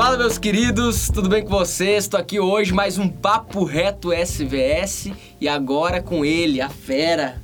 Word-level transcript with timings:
Fala, 0.00 0.16
meus 0.16 0.38
queridos, 0.38 1.10
tudo 1.12 1.28
bem 1.28 1.44
com 1.44 1.50
vocês? 1.50 2.04
Estou 2.04 2.18
aqui 2.18 2.40
hoje 2.40 2.72
mais 2.72 2.96
um 2.96 3.06
Papo 3.06 3.64
Reto 3.64 4.14
SVS 4.14 5.12
e 5.38 5.46
agora 5.46 6.00
com 6.00 6.24
ele, 6.24 6.58
a 6.58 6.70
fera, 6.70 7.38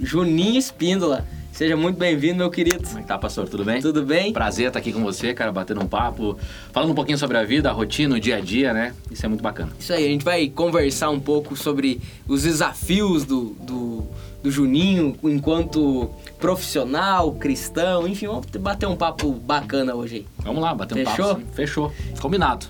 Juninho 0.00 0.58
Espíndola. 0.58 1.24
Seja 1.52 1.76
muito 1.76 1.98
bem-vindo, 1.98 2.38
meu 2.38 2.50
querido. 2.50 2.82
Como 2.82 2.98
é 2.98 3.02
que 3.02 3.06
tá, 3.06 3.16
pastor? 3.16 3.48
Tudo 3.48 3.64
bem? 3.64 3.80
Tudo 3.80 4.02
bem? 4.02 4.32
Prazer 4.32 4.66
estar 4.66 4.80
aqui 4.80 4.92
com 4.92 5.04
você, 5.04 5.32
cara, 5.32 5.52
batendo 5.52 5.80
um 5.82 5.86
papo, 5.86 6.36
falando 6.72 6.90
um 6.90 6.94
pouquinho 6.96 7.16
sobre 7.16 7.38
a 7.38 7.44
vida, 7.44 7.70
a 7.70 7.72
rotina, 7.72 8.16
o 8.16 8.18
dia 8.18 8.38
a 8.38 8.40
dia, 8.40 8.74
né? 8.74 8.92
Isso 9.08 9.24
é 9.24 9.28
muito 9.28 9.42
bacana. 9.42 9.70
Isso 9.78 9.92
aí, 9.92 10.04
a 10.04 10.08
gente 10.08 10.24
vai 10.24 10.48
conversar 10.48 11.10
um 11.10 11.20
pouco 11.20 11.54
sobre 11.54 12.00
os 12.26 12.42
desafios 12.42 13.24
do, 13.24 13.50
do, 13.60 14.04
do 14.42 14.50
Juninho 14.50 15.16
enquanto 15.24 16.10
profissional, 16.38 17.32
cristão, 17.32 18.06
enfim, 18.08 18.26
vamos 18.26 18.46
bater 18.58 18.86
um 18.86 18.96
papo 18.96 19.32
bacana 19.32 19.94
hoje 19.94 20.16
aí. 20.16 20.26
Vamos 20.38 20.62
lá, 20.62 20.74
bater 20.74 20.94
um 20.94 21.10
Fechou? 21.10 21.28
papo. 21.28 21.40
sim. 21.40 21.46
Fechou? 21.52 21.92
Combinado. 22.20 22.66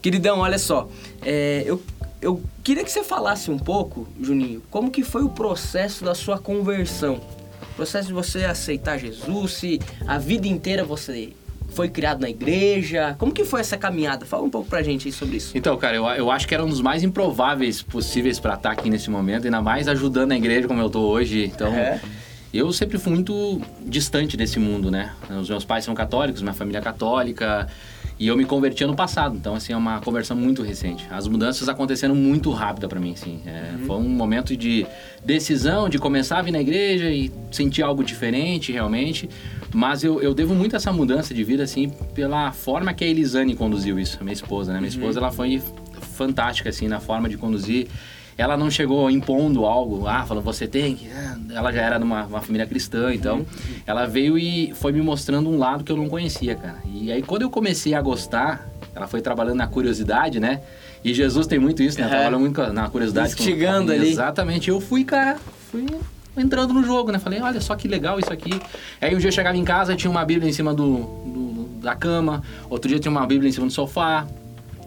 Queridão, 0.00 0.40
olha 0.40 0.58
só, 0.58 0.88
é, 1.24 1.62
eu, 1.64 1.80
eu 2.20 2.42
queria 2.64 2.82
que 2.82 2.90
você 2.90 3.04
falasse 3.04 3.50
um 3.50 3.58
pouco, 3.58 4.08
Juninho, 4.20 4.62
como 4.70 4.90
que 4.90 5.04
foi 5.04 5.22
o 5.22 5.28
processo 5.28 6.04
da 6.04 6.14
sua 6.14 6.38
conversão? 6.38 7.20
O 7.70 7.74
processo 7.76 8.08
de 8.08 8.12
você 8.12 8.44
aceitar 8.44 8.98
Jesus, 8.98 9.52
se 9.52 9.80
a 10.06 10.18
vida 10.18 10.46
inteira 10.48 10.84
você 10.84 11.32
foi 11.72 11.88
criado 11.88 12.20
na 12.20 12.30
igreja, 12.30 13.16
como 13.18 13.32
que 13.32 13.44
foi 13.44 13.60
essa 13.60 13.76
caminhada? 13.76 14.24
Fala 14.26 14.42
um 14.44 14.50
pouco 14.50 14.68
pra 14.68 14.82
gente 14.82 15.08
aí 15.08 15.12
sobre 15.12 15.36
isso. 15.38 15.56
Então, 15.56 15.76
cara, 15.76 15.96
eu, 15.96 16.06
eu 16.06 16.30
acho 16.30 16.46
que 16.46 16.54
era 16.54 16.64
um 16.64 16.68
dos 16.68 16.80
mais 16.80 17.02
improváveis 17.02 17.82
possíveis 17.82 18.38
para 18.38 18.54
estar 18.54 18.70
aqui 18.70 18.88
nesse 18.90 19.10
momento, 19.10 19.44
ainda 19.44 19.60
mais 19.62 19.88
ajudando 19.88 20.32
a 20.32 20.36
igreja 20.36 20.68
como 20.68 20.80
eu 20.80 20.90
tô 20.90 21.00
hoje. 21.00 21.44
Então, 21.52 21.72
É. 21.74 22.00
eu 22.52 22.72
sempre 22.72 22.98
fui 22.98 23.12
muito 23.12 23.60
distante 23.84 24.36
desse 24.36 24.58
mundo, 24.58 24.90
né? 24.90 25.12
Os 25.40 25.48
meus 25.48 25.64
pais 25.64 25.84
são 25.84 25.94
católicos, 25.94 26.42
minha 26.42 26.54
família 26.54 26.78
é 26.78 26.82
católica, 26.82 27.66
e 28.22 28.28
eu 28.28 28.36
me 28.36 28.44
converti 28.44 28.84
ano 28.84 28.94
passado. 28.94 29.36
Então, 29.36 29.56
assim, 29.56 29.72
é 29.72 29.76
uma 29.76 30.00
conversão 30.00 30.36
muito 30.36 30.62
recente. 30.62 31.04
As 31.10 31.26
mudanças 31.26 31.68
aconteceram 31.68 32.14
muito 32.14 32.52
rápida 32.52 32.86
para 32.86 33.00
mim, 33.00 33.14
assim. 33.14 33.40
É, 33.44 33.72
Foi 33.84 33.96
um 33.96 34.08
momento 34.08 34.56
de 34.56 34.86
decisão, 35.24 35.88
de 35.88 35.98
começar 35.98 36.38
a 36.38 36.42
vir 36.42 36.52
na 36.52 36.60
igreja 36.60 37.10
e 37.10 37.32
sentir 37.50 37.82
algo 37.82 38.04
diferente, 38.04 38.70
realmente. 38.70 39.28
Mas 39.74 40.04
eu, 40.04 40.22
eu 40.22 40.32
devo 40.32 40.54
muito 40.54 40.76
essa 40.76 40.92
mudança 40.92 41.34
de 41.34 41.42
vida, 41.42 41.64
assim, 41.64 41.90
pela 42.14 42.52
forma 42.52 42.94
que 42.94 43.02
a 43.02 43.08
Elisane 43.08 43.56
conduziu 43.56 43.98
isso, 43.98 44.18
a 44.20 44.22
minha 44.22 44.34
esposa, 44.34 44.72
né? 44.72 44.78
Minha 44.78 44.90
esposa, 44.90 45.18
ela 45.18 45.32
foi 45.32 45.60
fantástica, 46.14 46.70
assim, 46.70 46.86
na 46.86 47.00
forma 47.00 47.28
de 47.28 47.36
conduzir. 47.36 47.88
Ela 48.36 48.56
não 48.56 48.70
chegou 48.70 49.10
impondo 49.10 49.64
algo, 49.66 50.06
ah, 50.06 50.24
falando, 50.24 50.42
você 50.44 50.66
tem 50.66 50.96
que... 50.96 51.08
ah, 51.10 51.36
Ela 51.54 51.70
já 51.72 51.82
era 51.82 51.98
de 51.98 52.04
uma, 52.04 52.24
uma 52.24 52.40
família 52.40 52.66
cristã, 52.66 53.12
então... 53.14 53.44
Ela 53.86 54.06
veio 54.06 54.38
e 54.38 54.72
foi 54.74 54.92
me 54.92 55.02
mostrando 55.02 55.50
um 55.50 55.58
lado 55.58 55.84
que 55.84 55.92
eu 55.92 55.96
não 55.96 56.08
conhecia, 56.08 56.54
cara. 56.54 56.78
E 56.94 57.10
aí, 57.12 57.20
quando 57.22 57.42
eu 57.42 57.50
comecei 57.50 57.94
a 57.94 58.00
gostar, 58.00 58.68
ela 58.94 59.06
foi 59.06 59.20
trabalhando 59.20 59.56
na 59.56 59.66
curiosidade, 59.66 60.38
né? 60.40 60.60
E 61.04 61.12
Jesus 61.12 61.46
tem 61.46 61.58
muito 61.58 61.82
isso, 61.82 61.98
né? 62.00 62.06
É. 62.06 62.08
Trabalha 62.08 62.38
muito 62.38 62.62
na 62.72 62.88
curiosidade. 62.88 63.34
com- 63.34 63.42
Instigando 63.42 63.90
ali. 63.92 64.08
Exatamente. 64.10 64.70
Eu 64.70 64.80
fui, 64.80 65.02
cara, 65.04 65.36
fui 65.70 65.84
entrando 66.36 66.72
no 66.72 66.82
jogo, 66.84 67.10
né? 67.10 67.18
Falei, 67.18 67.40
olha 67.40 67.60
só 67.60 67.74
que 67.74 67.88
legal 67.88 68.18
isso 68.20 68.32
aqui. 68.32 68.52
Aí 69.00 69.14
um 69.14 69.18
dia 69.18 69.28
eu 69.28 69.32
chegava 69.32 69.56
em 69.56 69.64
casa, 69.64 69.96
tinha 69.96 70.10
uma 70.10 70.24
Bíblia 70.24 70.48
em 70.48 70.52
cima 70.52 70.72
do, 70.72 70.98
do- 70.98 71.68
da 71.82 71.96
cama, 71.96 72.42
outro 72.70 72.88
dia 72.88 73.00
tinha 73.00 73.10
uma 73.10 73.26
Bíblia 73.26 73.48
em 73.48 73.52
cima 73.52 73.66
do 73.66 73.72
sofá, 73.72 74.26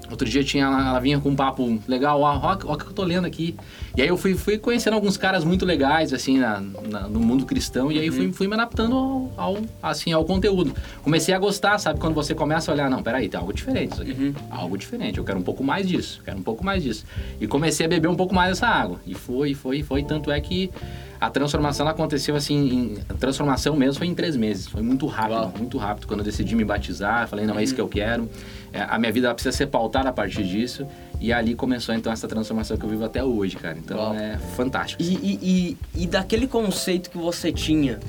outro 0.09 0.27
dia 0.29 0.43
tinha, 0.43 0.65
ela 0.65 0.99
vinha 0.99 1.19
com 1.19 1.29
um 1.29 1.35
papo 1.35 1.79
legal, 1.87 2.21
ó, 2.21 2.35
ó, 2.37 2.57
ó 2.65 2.73
o 2.73 2.77
que 2.77 2.85
eu 2.87 2.93
tô 2.93 3.03
lendo 3.03 3.25
aqui. 3.25 3.55
E 3.97 4.01
aí 4.01 4.07
eu 4.07 4.17
fui, 4.17 4.35
fui 4.35 4.57
conhecendo 4.57 4.93
alguns 4.93 5.17
caras 5.17 5.43
muito 5.43 5.65
legais, 5.65 6.13
assim, 6.13 6.37
na, 6.37 6.59
na- 6.61 7.07
no 7.07 7.19
mundo 7.19 7.45
cristão, 7.45 7.91
e 7.91 7.99
aí 7.99 8.11
fui, 8.11 8.31
fui 8.33 8.47
me 8.47 8.53
adaptando 8.53 8.95
ao, 8.95 9.31
ao, 9.37 9.57
assim, 9.81 10.11
ao 10.13 10.23
conteúdo. 10.25 10.73
Comecei 11.03 11.33
a 11.33 11.39
gostar, 11.39 11.77
sabe? 11.79 11.99
Quando 11.99 12.13
você 12.13 12.35
começa 12.35 12.71
a 12.71 12.73
olhar, 12.73 12.89
não, 12.89 13.01
peraí, 13.01 13.27
tem 13.29 13.39
algo 13.39 13.53
diferente 13.53 13.93
isso 13.93 14.01
aqui. 14.01 14.11
Algo 14.51 14.77
diferente, 14.77 15.17
eu 15.17 15.23
quero 15.23 15.39
um 15.39 15.43
pouco 15.43 15.63
mais 15.63 15.87
disso, 15.87 16.21
quero 16.23 16.37
um 16.37 16.43
pouco 16.43 16.63
mais 16.63 16.83
disso. 16.83 17.05
E 17.39 17.47
comecei 17.47 17.85
a 17.85 17.89
beber 17.89 18.07
um 18.07 18.15
pouco 18.15 18.33
mais 18.35 18.49
dessa 18.49 18.67
água. 18.67 18.99
E 19.07 19.13
foi, 19.13 19.53
foi, 19.53 19.81
foi. 19.81 20.03
Tanto 20.03 20.29
é 20.31 20.39
que 20.39 20.69
a 21.25 21.29
transformação 21.31 21.87
aconteceu 21.87 22.35
assim, 22.35 22.55
em, 22.55 22.97
a 23.09 23.13
transformação 23.15 23.75
mesmo 23.75 23.97
foi 23.97 24.07
em 24.07 24.13
três 24.13 24.35
meses. 24.35 24.67
Foi 24.67 24.83
muito 24.83 25.07
rápido, 25.07 25.33
Uau. 25.33 25.53
muito 25.57 25.77
rápido. 25.77 26.05
Quando 26.05 26.19
eu 26.19 26.23
decidi 26.23 26.55
me 26.55 26.63
batizar, 26.63 27.27
falei, 27.27 27.45
não, 27.47 27.57
é 27.57 27.63
isso 27.63 27.73
que 27.73 27.81
eu 27.81 27.87
quero. 27.87 28.29
É, 28.71 28.81
a 28.81 28.99
minha 28.99 29.11
vida 29.11 29.33
precisa 29.33 29.55
ser 29.55 29.67
pautada 29.67 30.07
a 30.09 30.13
partir 30.13 30.43
disso. 30.43 30.85
E 31.19 31.33
ali 31.33 31.55
começou 31.55 31.95
então 31.95 32.13
essa 32.13 32.27
transformação 32.27 32.77
que 32.77 32.85
eu 32.85 32.89
vivo 32.89 33.03
até 33.03 33.23
hoje, 33.23 33.55
cara. 33.55 33.75
Então 33.75 33.97
Uau. 33.97 34.13
é 34.13 34.37
fantástico. 34.55 35.01
E, 35.01 35.15
e, 35.15 35.77
e, 35.95 36.03
e 36.03 36.07
daquele 36.07 36.45
conceito 36.45 37.09
que 37.09 37.17
você 37.17 37.51
tinha, 37.51 37.99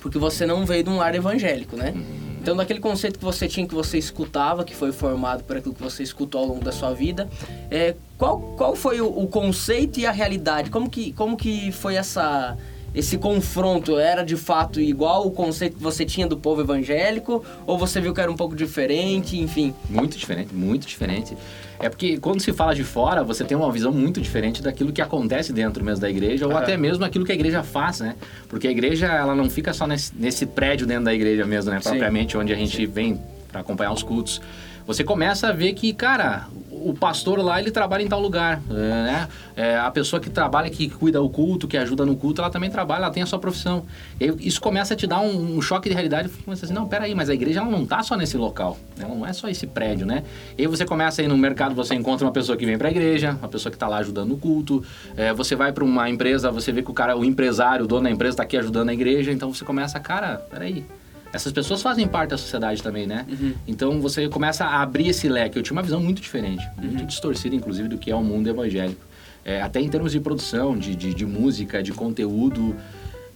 porque 0.00 0.18
você 0.18 0.46
não 0.46 0.64
veio 0.64 0.82
de 0.84 0.88
um 0.88 0.96
lar 0.96 1.14
evangélico, 1.14 1.76
né? 1.76 1.92
Então, 2.42 2.56
daquele 2.56 2.80
conceito 2.80 3.20
que 3.20 3.24
você 3.24 3.46
tinha, 3.46 3.64
que 3.68 3.74
você 3.74 3.96
escutava, 3.96 4.64
que 4.64 4.74
foi 4.74 4.90
formado 4.90 5.44
por 5.44 5.56
aquilo 5.56 5.72
que 5.72 5.82
você 5.82 6.02
escutou 6.02 6.40
ao 6.40 6.46
longo 6.48 6.64
da 6.64 6.72
sua 6.72 6.92
vida, 6.92 7.28
é, 7.70 7.94
qual, 8.18 8.40
qual 8.56 8.74
foi 8.74 9.00
o, 9.00 9.06
o 9.06 9.28
conceito 9.28 10.00
e 10.00 10.06
a 10.06 10.10
realidade? 10.10 10.68
Como 10.68 10.90
que, 10.90 11.12
como 11.12 11.36
que 11.36 11.70
foi 11.70 11.94
essa, 11.94 12.58
esse 12.94 13.16
confronto? 13.18 13.98
Era 13.98 14.22
de 14.22 14.36
fato 14.36 14.80
igual 14.80 15.26
o 15.26 15.30
conceito 15.30 15.76
que 15.76 15.82
você 15.82 16.04
tinha 16.04 16.26
do 16.26 16.36
povo 16.36 16.60
evangélico? 16.60 17.44
Ou 17.66 17.78
você 17.78 18.00
viu 18.00 18.12
que 18.12 18.20
era 18.20 18.30
um 18.30 18.36
pouco 18.36 18.54
diferente? 18.54 19.38
Enfim. 19.38 19.74
Muito 19.88 20.16
diferente, 20.16 20.54
muito 20.54 20.86
diferente. 20.86 21.36
É 21.78 21.88
porque 21.88 22.16
quando 22.18 22.40
se 22.40 22.52
fala 22.52 22.74
de 22.74 22.84
fora, 22.84 23.24
você 23.24 23.42
tem 23.44 23.56
uma 23.56 23.70
visão 23.72 23.90
muito 23.90 24.20
diferente 24.20 24.62
daquilo 24.62 24.92
que 24.92 25.02
acontece 25.02 25.52
dentro 25.52 25.84
mesmo 25.84 26.00
da 26.00 26.08
igreja, 26.08 26.46
ou 26.46 26.52
Aham. 26.52 26.60
até 26.60 26.76
mesmo 26.76 27.04
aquilo 27.04 27.24
que 27.24 27.32
a 27.32 27.34
igreja 27.34 27.62
faz, 27.62 28.00
né? 28.00 28.14
Porque 28.48 28.68
a 28.68 28.70
igreja, 28.70 29.06
ela 29.06 29.34
não 29.34 29.50
fica 29.50 29.72
só 29.72 29.86
nesse, 29.86 30.12
nesse 30.16 30.46
prédio 30.46 30.86
dentro 30.86 31.04
da 31.04 31.14
igreja 31.14 31.44
mesmo, 31.44 31.72
né? 31.72 31.80
Sim. 31.80 31.90
Propriamente, 31.90 32.36
onde 32.38 32.52
a 32.52 32.56
gente 32.56 32.86
vem 32.86 33.20
para 33.50 33.60
acompanhar 33.60 33.92
os 33.92 34.02
cultos. 34.02 34.40
Você 34.86 35.04
começa 35.04 35.48
a 35.48 35.52
ver 35.52 35.72
que, 35.74 35.92
cara, 35.92 36.48
o 36.84 36.94
pastor 36.94 37.38
lá, 37.38 37.60
ele 37.60 37.70
trabalha 37.70 38.02
em 38.02 38.08
tal 38.08 38.20
lugar, 38.20 38.60
né? 38.68 39.28
É, 39.54 39.76
a 39.76 39.90
pessoa 39.90 40.20
que 40.20 40.28
trabalha, 40.28 40.68
que 40.70 40.88
cuida 40.88 41.20
do 41.20 41.28
culto, 41.28 41.68
que 41.68 41.76
ajuda 41.76 42.04
no 42.04 42.16
culto, 42.16 42.40
ela 42.40 42.50
também 42.50 42.70
trabalha, 42.70 43.04
ela 43.04 43.12
tem 43.12 43.22
a 43.22 43.26
sua 43.26 43.38
profissão. 43.38 43.84
E 44.18 44.24
aí, 44.24 44.34
isso 44.40 44.60
começa 44.60 44.94
a 44.94 44.96
te 44.96 45.06
dar 45.06 45.20
um, 45.20 45.56
um 45.56 45.62
choque 45.62 45.88
de 45.88 45.94
realidade. 45.94 46.28
Você 46.28 46.42
começa 46.42 46.64
assim, 46.64 46.74
não, 46.74 46.88
peraí, 46.88 47.14
mas 47.14 47.30
a 47.30 47.34
igreja 47.34 47.60
ela 47.60 47.70
não 47.70 47.86
tá 47.86 48.02
só 48.02 48.16
nesse 48.16 48.36
local, 48.36 48.78
né? 48.96 49.04
ela 49.04 49.14
não 49.14 49.26
é 49.26 49.32
só 49.32 49.48
esse 49.48 49.66
prédio, 49.66 50.06
né? 50.06 50.24
E 50.58 50.62
aí 50.62 50.66
você 50.66 50.84
começa 50.84 51.22
a 51.22 51.24
ir 51.24 51.28
no 51.28 51.36
mercado, 51.36 51.74
você 51.74 51.94
encontra 51.94 52.26
uma 52.26 52.32
pessoa 52.32 52.56
que 52.56 52.66
vem 52.66 52.76
pra 52.76 52.90
igreja, 52.90 53.36
uma 53.38 53.48
pessoa 53.48 53.70
que 53.70 53.78
tá 53.78 53.86
lá 53.86 53.98
ajudando 53.98 54.30
no 54.30 54.36
culto. 54.36 54.84
É, 55.16 55.32
você 55.32 55.54
vai 55.54 55.72
para 55.72 55.84
uma 55.84 56.08
empresa, 56.08 56.50
você 56.50 56.72
vê 56.72 56.82
que 56.82 56.90
o 56.90 56.94
cara, 56.94 57.16
o 57.16 57.24
empresário, 57.24 57.84
o 57.84 57.88
dono 57.88 58.04
da 58.04 58.10
empresa 58.10 58.38
tá 58.38 58.42
aqui 58.42 58.56
ajudando 58.56 58.88
a 58.88 58.94
igreja, 58.94 59.30
então 59.30 59.52
você 59.52 59.64
começa, 59.64 60.00
cara, 60.00 60.38
peraí. 60.50 60.84
Essas 61.32 61.52
pessoas 61.52 61.80
fazem 61.80 62.06
parte 62.06 62.30
da 62.30 62.38
sociedade 62.38 62.82
também, 62.82 63.06
né? 63.06 63.24
Então 63.66 64.00
você 64.00 64.28
começa 64.28 64.64
a 64.64 64.82
abrir 64.82 65.08
esse 65.08 65.28
leque. 65.28 65.58
Eu 65.58 65.62
tinha 65.62 65.74
uma 65.74 65.82
visão 65.82 66.00
muito 66.00 66.20
diferente, 66.20 66.62
muito 66.76 67.04
distorcida, 67.06 67.54
inclusive, 67.56 67.88
do 67.88 67.96
que 67.98 68.10
é 68.10 68.14
o 68.14 68.22
mundo 68.22 68.48
evangélico. 68.48 69.00
É, 69.44 69.60
até 69.60 69.80
em 69.80 69.88
termos 69.88 70.12
de 70.12 70.20
produção, 70.20 70.76
de, 70.78 70.94
de, 70.94 71.14
de 71.14 71.26
música, 71.26 71.82
de 71.82 71.92
conteúdo. 71.92 72.76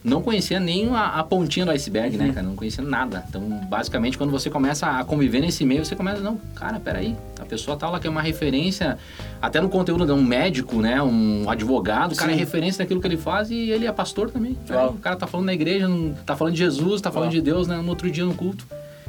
Não 0.07 0.21
conhecia 0.21 0.57
nem 0.59 0.87
a, 0.95 1.19
a 1.19 1.23
pontinha 1.23 1.65
do 1.65 1.71
iceberg, 1.71 2.15
né, 2.15 2.31
cara? 2.33 2.47
Não 2.47 2.55
conhecia 2.55 2.83
nada. 2.83 3.25
Então, 3.27 3.41
basicamente, 3.69 4.17
quando 4.17 4.31
você 4.31 4.49
começa 4.49 4.87
a 4.87 5.03
conviver 5.03 5.41
nesse 5.41 5.65
meio, 5.65 5.83
você 5.83 5.95
começa, 5.97 6.21
não, 6.21 6.37
cara, 6.55 6.79
peraí. 6.79 7.13
A 7.39 7.45
pessoa 7.45 7.75
tal, 7.75 7.89
ela 7.89 7.99
que 7.99 8.07
é 8.07 8.09
uma 8.09 8.21
referência, 8.21 8.97
até 9.41 9.59
no 9.59 9.67
conteúdo 9.67 10.05
de 10.05 10.11
um 10.13 10.23
médico, 10.23 10.77
né? 10.77 11.01
Um 11.01 11.49
advogado, 11.49 12.13
o 12.13 12.15
cara 12.15 12.31
é 12.31 12.35
referência 12.35 12.83
daquilo 12.83 13.01
que 13.01 13.07
ele 13.07 13.17
faz 13.17 13.51
e 13.51 13.69
ele 13.69 13.85
é 13.85 13.91
pastor 13.91 14.29
também. 14.31 14.57
Peraí, 14.65 14.87
o 14.87 14.93
cara 14.93 15.15
tá 15.17 15.27
falando 15.27 15.47
na 15.47 15.53
igreja, 15.53 15.87
não- 15.89 16.13
tá 16.25 16.35
falando 16.37 16.53
de 16.53 16.59
Jesus, 16.59 17.01
tá 17.01 17.11
falando 17.11 17.27
Uau. 17.31 17.35
de 17.35 17.41
Deus, 17.41 17.67
né? 17.67 17.75
No 17.75 17.89
outro 17.89 18.09
dia 18.09 18.23
no 18.25 18.33
culto. 18.33 18.65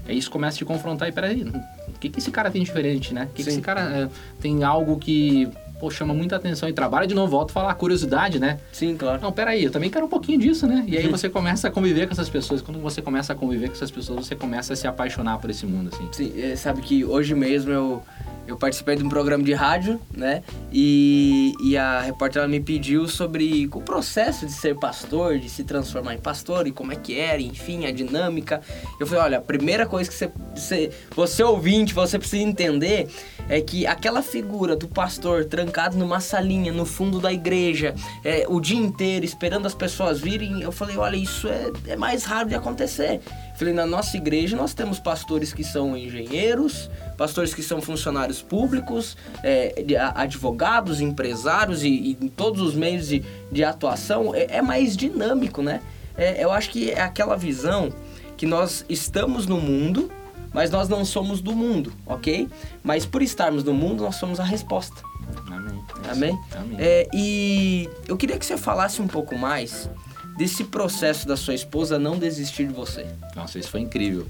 Aí 0.07 0.17
isso 0.19 0.31
começa 0.31 0.57
a 0.57 0.59
te 0.59 0.65
confrontar 0.65 1.09
e 1.09 1.13
peraí, 1.13 1.43
o 1.43 1.93
que, 2.01 2.09
que 2.09 2.19
esse 2.19 2.31
cara 2.31 2.51
tem 2.51 2.63
diferente, 2.63 3.13
né? 3.15 3.29
O 3.31 3.35
que, 3.35 3.45
que 3.45 3.49
esse 3.51 3.61
cara 3.61 3.83
é, 3.83 4.09
tem 4.41 4.65
algo 4.65 4.99
que, 4.99 5.49
pô, 5.79 5.91
chama 5.91 6.13
muita 6.13 6.37
atenção 6.37 6.69
e 6.69 6.73
trabalha 6.73 7.07
de 7.07 7.15
novo, 7.15 7.31
volta 7.31 7.53
a 7.53 7.55
falar, 7.55 7.75
curiosidade, 7.75 8.39
né? 8.39 8.59
Sim, 8.73 8.97
claro. 8.97 9.21
Não, 9.23 9.33
peraí, 9.33 9.65
eu 9.65 9.71
também 9.71 9.91
quero 9.91 10.07
um 10.07 10.09
pouquinho 10.09 10.39
disso, 10.39 10.67
né? 10.67 10.85
E 10.87 10.97
aí 10.97 11.07
você 11.09 11.29
começa 11.29 11.69
a 11.69 11.71
conviver 11.71 12.07
com 12.07 12.13
essas 12.13 12.29
pessoas. 12.29 12.61
Quando 12.61 12.81
você 12.81 13.01
começa 13.01 13.33
a 13.33 13.37
conviver 13.37 13.69
com 13.69 13.75
essas 13.75 13.91
pessoas, 13.91 14.27
você 14.27 14.35
começa 14.35 14.73
a 14.73 14.77
se 14.77 14.87
apaixonar 14.87 15.39
por 15.39 15.51
esse 15.51 15.65
mundo, 15.67 15.91
assim. 15.93 16.09
Sim, 16.13 16.33
é, 16.41 16.57
sabe 16.57 16.81
que 16.81 17.05
hoje 17.05 17.35
mesmo 17.35 17.73
eu, 17.73 18.03
eu 18.49 18.57
participei 18.57 18.97
de 18.97 19.05
um 19.05 19.11
programa 19.11 19.45
de 19.45 19.53
rádio, 19.53 20.01
né? 20.11 20.43
E, 20.73 21.53
e 21.63 21.77
a 21.77 22.01
repórter 22.01 22.41
ela 22.41 22.49
me 22.49 22.59
pediu 22.59 23.07
sobre 23.07 23.69
o 23.71 23.81
processo 23.83 24.47
de 24.47 24.53
ser 24.53 24.75
pastor, 24.75 25.39
de 25.39 25.51
se 25.51 25.65
transformar 25.65 26.15
em 26.15 26.19
pastor 26.19 26.67
e 26.67 26.73
como 26.73 26.91
é 26.91 26.97
que 26.97 27.21
era, 27.21 27.43
enfim, 27.43 27.85
a 27.85 27.93
dinâmica. 27.93 28.63
Eu 28.99 29.07
falei, 29.07 29.23
olha, 29.23 29.39
a 29.39 29.43
primeira 29.43 29.85
coisa 29.85 30.09
que 30.09 30.17
você, 30.17 30.31
você, 30.55 30.91
você 31.15 31.43
ouvinte, 31.43 31.93
você 31.93 32.19
precisa 32.19 32.43
entender 32.43 33.09
é 33.51 33.61
que 33.61 33.87
aquela 33.87 34.23
figura 34.23 34.75
do 34.75 34.89
pastor 34.89 35.45
trancado 35.45 35.99
numa 35.99 36.19
salinha 36.19 36.73
no 36.73 36.87
fundo 36.87 37.21
da 37.21 37.31
igreja, 37.31 37.95
é, 38.25 38.47
o 38.49 38.61
dia 38.61 38.79
inteiro 38.79 39.27
esperando 39.27 39.67
as 39.67 39.75
pessoas 39.75 40.21
virem, 40.21 40.63
eu 40.63 40.73
falei, 40.73 40.97
olha, 40.97 41.17
isso 41.17 41.49
é, 41.49 41.71
é 41.87 41.97
mais 41.97 42.25
raro 42.25 42.49
de 42.49 42.55
acontecer. 42.55 43.21
Falei, 43.59 43.75
na 43.75 43.85
nossa 43.85 44.17
igreja 44.17 44.57
nós 44.57 44.73
temos 44.73 45.01
pastores 45.01 45.53
que 45.53 45.65
são 45.65 45.97
engenheiros, 45.97 46.89
pastores 47.17 47.53
que 47.53 47.61
são 47.61 47.83
funcionários 47.83 48.41
públicos, 48.41 49.17
é, 49.43 49.75
advogados, 50.15 51.01
empresários 51.01 51.83
e, 51.83 51.89
e 51.89 52.19
em 52.21 52.29
todos 52.29 52.63
os 52.63 52.77
meios 52.77 53.09
de, 53.09 53.25
de 53.51 53.65
atuação. 53.65 54.33
É, 54.33 54.59
é 54.59 54.63
mais 54.63 54.97
dinâmico, 54.97 55.61
né? 55.61 55.83
É, 56.17 56.43
eu 56.43 56.53
acho 56.53 56.71
que 56.71 56.93
é 56.93 57.01
aquela 57.01 57.37
visão 57.37 57.93
que 58.37 58.47
nós 58.47 58.85
estamos 58.89 59.45
no 59.47 59.61
mundo, 59.61 60.09
mas 60.55 60.71
nós 60.71 60.89
não 60.89 61.05
somos 61.05 61.41
do 61.41 61.53
mundo, 61.53 61.93
ok? 62.07 62.49
Mas 62.85 63.05
por 63.05 63.23
estarmos 63.23 63.65
no 63.65 63.75
mundo, 63.75 64.05
nós 64.05 64.15
somos 64.15 64.39
a 64.39 64.45
resposta. 64.45 65.03
Amém. 65.49 65.85
É 66.05 66.11
Amém? 66.13 66.39
Amém. 66.57 66.77
É, 66.79 67.09
e 67.13 67.91
eu 68.07 68.17
queria 68.17 68.39
que 68.39 68.47
você 68.47 68.57
falasse 68.57 69.03
um 69.03 69.09
pouco 69.09 69.37
mais 69.37 69.91
desse 70.39 70.63
processo 70.65 71.27
da 71.27 71.37
sua 71.37 71.53
esposa 71.55 71.99
não 71.99 72.17
desistir 72.17 72.67
de 72.69 72.73
você. 72.73 73.05
Nossa, 73.35 73.59
isso 73.59 73.69
foi 73.69 73.81
incrível. 73.81 74.27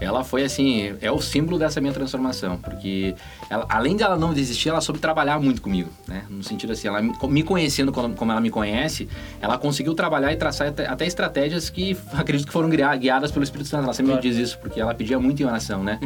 Ela 0.00 0.24
foi 0.24 0.42
assim, 0.42 0.94
é 1.02 1.12
o 1.12 1.20
símbolo 1.20 1.58
dessa 1.58 1.78
minha 1.80 1.92
transformação, 1.92 2.56
porque 2.56 3.14
ela, 3.50 3.66
além 3.68 3.94
de 3.94 4.02
ela 4.02 4.16
não 4.16 4.32
desistir, 4.32 4.70
ela 4.70 4.80
soube 4.80 4.98
trabalhar 4.98 5.38
muito 5.38 5.60
comigo, 5.60 5.90
né? 6.08 6.24
No 6.30 6.42
sentido 6.42 6.72
assim, 6.72 6.88
ela 6.88 7.02
me- 7.02 7.42
conhecendo 7.42 7.92
como, 7.92 8.32
ela 8.32 8.40
me 8.40 8.48
conhece, 8.48 9.06
ela 9.42 9.58
conseguiu 9.58 9.94
trabalhar 9.94 10.32
e 10.32 10.36
traçar 10.36 10.68
até, 10.68 10.86
até 10.86 11.06
estratégias 11.06 11.68
que 11.68 11.94
acredito 12.14 12.46
que 12.46 12.52
foram 12.52 12.70
guia- 12.70 12.96
guiadas 12.96 13.30
pelo 13.30 13.44
Espírito 13.44 13.68
Santo. 13.68 13.84
Ela 13.84 13.92
sempre 13.92 14.12
Claro. 14.12 14.26
me 14.26 14.30
diz 14.32 14.38
isso, 14.40 14.58
porque 14.58 14.80
ela 14.80 14.94
pedia 14.94 15.20
muito 15.20 15.42
em 15.42 15.44
oração, 15.44 15.84
né? 15.84 16.00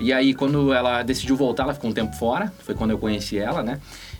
E 0.00 0.12
aí, 0.12 0.34
quando 0.34 0.72
ela 0.72 1.04
decidiu 1.04 1.36
voltar, 1.36 1.62
ela 1.62 1.74
ficou 1.74 1.90
um 1.90 1.94
tempo 1.94 2.16
fora, 2.16 2.52
foi 2.64 2.74
quando 2.74 2.90
eu 2.90 2.98
conheci 2.98 3.38
ela, 3.38 3.62
né? 3.62 3.78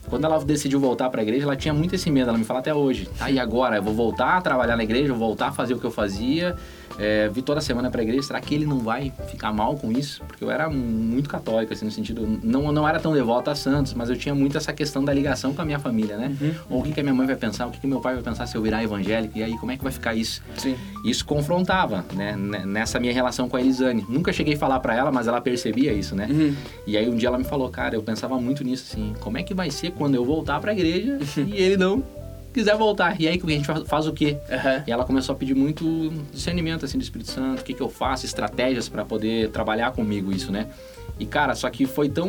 Quando 0.08 0.24
ela 0.24 0.42
decidiu 0.44 0.80
voltar 0.80 1.10
para 1.10 1.20
a 1.20 1.22
igreja, 1.22 1.44
ela 1.44 1.56
tinha 1.56 1.74
muito 1.74 1.94
esse 1.94 2.10
medo. 2.10 2.28
Ela 2.28 2.38
me 2.38 2.44
fala 2.44 2.60
até 2.60 2.74
hoje. 2.74 3.08
Ah, 3.20 3.30
e 3.30 3.38
agora? 3.38 3.76
Eu 3.76 3.82
vou 3.82 3.94
voltar 3.94 4.36
a 4.36 4.40
trabalhar 4.40 4.76
na 4.76 4.84
igreja, 4.84 5.12
vou 5.12 5.28
voltar 5.28 5.48
a 5.48 5.52
fazer 5.52 5.74
o 5.74 5.78
que 5.78 5.84
eu 5.84 5.90
fazia. 5.90 6.56
É, 6.98 7.28
vi 7.28 7.42
toda 7.42 7.60
semana 7.60 7.90
para 7.90 8.00
a 8.00 8.04
igreja. 8.04 8.22
Será 8.22 8.40
que 8.40 8.54
ele 8.54 8.66
não 8.66 8.80
vai 8.80 9.12
ficar 9.28 9.52
mal 9.52 9.76
com 9.76 9.90
isso? 9.92 10.22
Porque 10.26 10.42
eu 10.42 10.50
era 10.50 10.68
muito 10.68 11.28
católico, 11.28 11.72
assim, 11.72 11.84
no 11.84 11.90
sentido. 11.90 12.40
Não, 12.42 12.72
não 12.72 12.88
era 12.88 12.98
tão 12.98 13.12
devoto 13.12 13.50
a 13.50 13.54
Santos, 13.54 13.94
mas 13.94 14.10
eu 14.10 14.16
tinha 14.16 14.34
muito 14.34 14.56
essa 14.56 14.72
questão 14.72 15.04
da 15.04 15.12
ligação 15.12 15.54
com 15.54 15.62
a 15.62 15.64
minha 15.64 15.78
família, 15.78 16.16
né? 16.16 16.36
Ou 16.68 16.80
o 16.80 16.82
que, 16.82 16.92
que 16.92 17.00
a 17.00 17.02
minha 17.02 17.14
mãe 17.14 17.26
vai 17.26 17.36
pensar, 17.36 17.66
o 17.66 17.70
que, 17.70 17.80
que 17.80 17.86
meu 17.86 18.00
pai 18.00 18.14
vai 18.14 18.22
pensar 18.22 18.46
se 18.46 18.56
eu 18.56 18.62
virar 18.62 18.82
evangélico, 18.82 19.38
e 19.38 19.42
aí 19.42 19.56
como 19.58 19.72
é 19.72 19.76
que 19.76 19.82
vai 19.82 19.92
ficar 19.92 20.14
isso? 20.14 20.42
Sim. 20.56 20.76
Isso 21.04 21.24
confrontava, 21.24 22.04
né? 22.14 22.36
Nessa 22.36 22.98
minha 22.98 23.12
relação 23.12 23.48
com 23.48 23.56
a 23.56 23.60
Elisane. 23.60 24.04
Nunca 24.08 24.32
cheguei 24.32 24.54
a 24.54 24.58
falar 24.58 24.80
para 24.80 24.94
ela, 24.94 25.10
mas 25.10 25.26
ela 25.26 25.40
percebia 25.40 25.92
isso, 25.92 26.14
né? 26.14 26.28
Uhum. 26.30 26.54
E 26.86 26.96
aí 26.96 27.08
um 27.08 27.16
dia 27.16 27.28
ela 27.28 27.38
me 27.38 27.44
falou, 27.44 27.68
cara, 27.68 27.94
eu 27.94 28.02
pensava 28.02 28.38
muito 28.40 28.64
nisso, 28.64 28.86
assim, 28.90 29.14
como 29.20 29.38
é 29.38 29.42
que 29.42 29.54
vai 29.54 29.70
ser 29.70 29.92
quando 29.92 30.14
eu 30.14 30.24
voltar 30.24 30.60
pra 30.60 30.72
igreja 30.72 31.18
e 31.36 31.56
ele 31.56 31.76
não 31.76 32.02
quiser 32.58 32.76
voltar? 32.76 33.20
E 33.20 33.28
aí 33.28 33.40
a 33.42 33.48
gente 33.50 33.66
faz, 33.86 34.06
o 34.06 34.12
quê? 34.12 34.36
Aham. 34.50 34.82
E 34.86 34.90
ela 34.92 35.04
começou 35.04 35.34
a 35.34 35.38
pedir 35.38 35.54
muito 35.54 36.12
discernimento, 36.32 36.84
assim, 36.84 36.98
do 36.98 37.02
Espírito 37.02 37.30
Santo, 37.30 37.60
o 37.60 37.64
que 37.64 37.72
que 37.74 37.80
eu 37.80 37.88
faço, 37.88 38.26
estratégias 38.26 38.88
para 38.88 39.04
poder 39.04 39.50
trabalhar 39.50 39.92
comigo 39.92 40.32
isso, 40.32 40.50
né? 40.50 40.66
E, 41.18 41.26
cara, 41.26 41.54
só 41.54 41.68
que 41.70 41.86
foi 41.86 42.08
tão... 42.08 42.28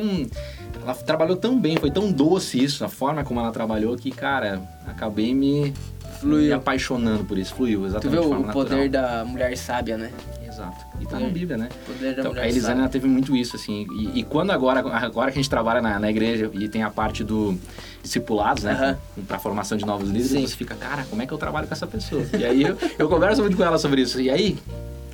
Ela 0.81 0.93
trabalhou 0.95 1.35
tão 1.35 1.59
bem, 1.59 1.77
foi 1.77 1.91
tão 1.91 2.11
doce 2.11 2.63
isso, 2.63 2.83
a 2.85 2.89
forma 2.89 3.23
como 3.23 3.39
ela 3.39 3.51
trabalhou, 3.51 3.95
que, 3.97 4.09
cara, 4.11 4.61
acabei 4.87 5.33
me, 5.33 5.73
Fluiu. 6.19 6.47
me 6.47 6.51
apaixonando 6.53 7.23
por 7.25 7.37
isso. 7.37 7.53
Fluiu, 7.53 7.81
Tu 7.81 7.85
exatamente 7.87 8.15
vê 8.15 8.21
de 8.21 8.27
o 8.27 8.51
poder 8.53 8.85
natural. 8.89 8.89
da 8.89 9.25
mulher 9.25 9.57
sábia, 9.57 9.97
né? 9.97 10.11
Exato. 10.47 10.85
E 10.99 11.05
tá 11.05 11.17
É. 11.17 11.23
na 11.23 11.29
Bíblia, 11.29 11.57
né? 11.57 11.69
O 11.83 11.93
poder 11.93 12.15
da 12.15 12.21
Então, 12.21 12.33
a 12.33 12.71
ela 12.71 12.89
teve 12.89 13.07
muito 13.07 13.35
isso, 13.35 13.55
assim. 13.55 13.85
E, 13.97 14.19
e 14.19 14.23
quando 14.23 14.51
agora, 14.51 14.79
agora 14.79 15.31
que 15.31 15.37
a 15.37 15.41
gente 15.41 15.49
trabalha 15.49 15.81
na, 15.81 15.99
na 15.99 16.09
igreja 16.09 16.49
e 16.53 16.67
tem 16.67 16.83
a 16.83 16.89
parte 16.89 17.23
do 17.23 17.57
discipulados, 18.01 18.63
né? 18.63 18.71
Aham. 18.73 19.23
Pra 19.27 19.39
formação 19.39 19.77
de 19.77 19.85
novos 19.85 20.09
líderes, 20.09 20.31
Sim. 20.31 20.47
você 20.47 20.55
fica, 20.55 20.75
cara, 20.75 21.05
como 21.09 21.21
é 21.21 21.25
que 21.25 21.33
eu 21.33 21.37
trabalho 21.37 21.67
com 21.67 21.73
essa 21.73 21.87
pessoa? 21.87 22.23
E 22.37 22.45
aí 22.45 22.63
eu, 22.63 22.77
eu 22.97 23.09
converso 23.09 23.41
muito 23.41 23.57
com 23.57 23.63
ela 23.63 23.77
sobre 23.77 24.01
isso. 24.01 24.19
E 24.21 24.29
aí, 24.29 24.57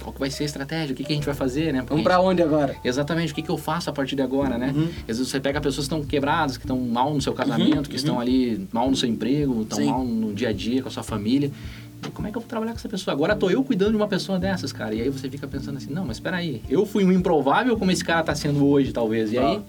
qual 0.02 0.14
que 0.14 0.20
vai 0.20 0.30
ser 0.30 0.44
a 0.44 0.46
estratégia? 0.46 0.94
O 0.94 0.96
que, 0.96 1.04
que 1.04 1.12
a 1.12 1.16
gente 1.16 1.26
vai 1.26 1.34
fazer, 1.34 1.74
né? 1.74 1.80
Porque 1.80 1.94
Vamos 1.94 2.04
pra 2.04 2.20
onde 2.20 2.42
agora? 2.44 2.76
Exatamente, 2.84 3.32
o 3.32 3.36
que, 3.36 3.42
que 3.42 3.50
eu 3.50 3.58
faço 3.58 3.90
a 3.90 3.94
partir 3.94 4.16
de 4.16 4.22
agora, 4.22 4.58
né? 4.58 4.72
Uhum. 4.76 4.88
Às 5.02 5.18
vezes 5.18 5.28
você 5.28 5.40
pega 5.40 5.60
pessoas 5.60 5.88
que 5.88 5.94
estão 5.96 6.08
quebradas, 6.08 6.58
que 6.58 6.64
estão 6.64 6.80
mal 6.80 7.12
no 7.14 7.22
seu 7.22 7.34
casamento, 7.34 7.90
que 7.90 7.96
estão 7.96 8.20
ali 8.20 8.68
mal 8.72 8.90
no 8.90 8.96
seu 8.96 9.10
emprego, 9.10 9.64
estão 9.64 9.80
Sim. 9.80 9.90
mal 9.90 10.06
no 10.06 10.34
dia 10.34 10.50
a 10.50 10.54
dia 10.54 10.82
com 10.82 10.90
a 10.90 10.92
sua 10.92 11.04
família. 11.04 11.52
E 12.08 12.12
como 12.12 12.28
é 12.28 12.32
que 12.32 12.38
eu 12.38 12.42
vou 12.42 12.48
trabalhar 12.48 12.74
com 12.74 12.78
essa 12.78 12.90
pessoa? 12.90 13.16
Agora 13.16 13.36
tô 13.36 13.50
eu 13.50 13.64
cuidando 13.64 13.92
de 13.92 13.96
uma 13.96 14.08
pessoa 14.08 14.38
dessas, 14.38 14.72
cara. 14.72 14.94
E 14.94 15.02
aí 15.02 15.10
você 15.10 15.28
fica 15.28 15.48
pensando 15.48 15.78
assim, 15.78 15.92
não, 15.92 16.06
mas 16.06 16.18
espera 16.18 16.38
aí, 16.38 16.62
eu 16.70 16.86
fui 16.86 17.04
um 17.04 17.12
improvável 17.12 17.76
como 17.76 17.90
esse 17.90 18.04
cara 18.04 18.22
tá 18.22 18.36
sendo 18.36 18.64
hoje, 18.68 18.92
talvez. 18.94 19.32
E 19.32 19.40
aí, 19.40 19.60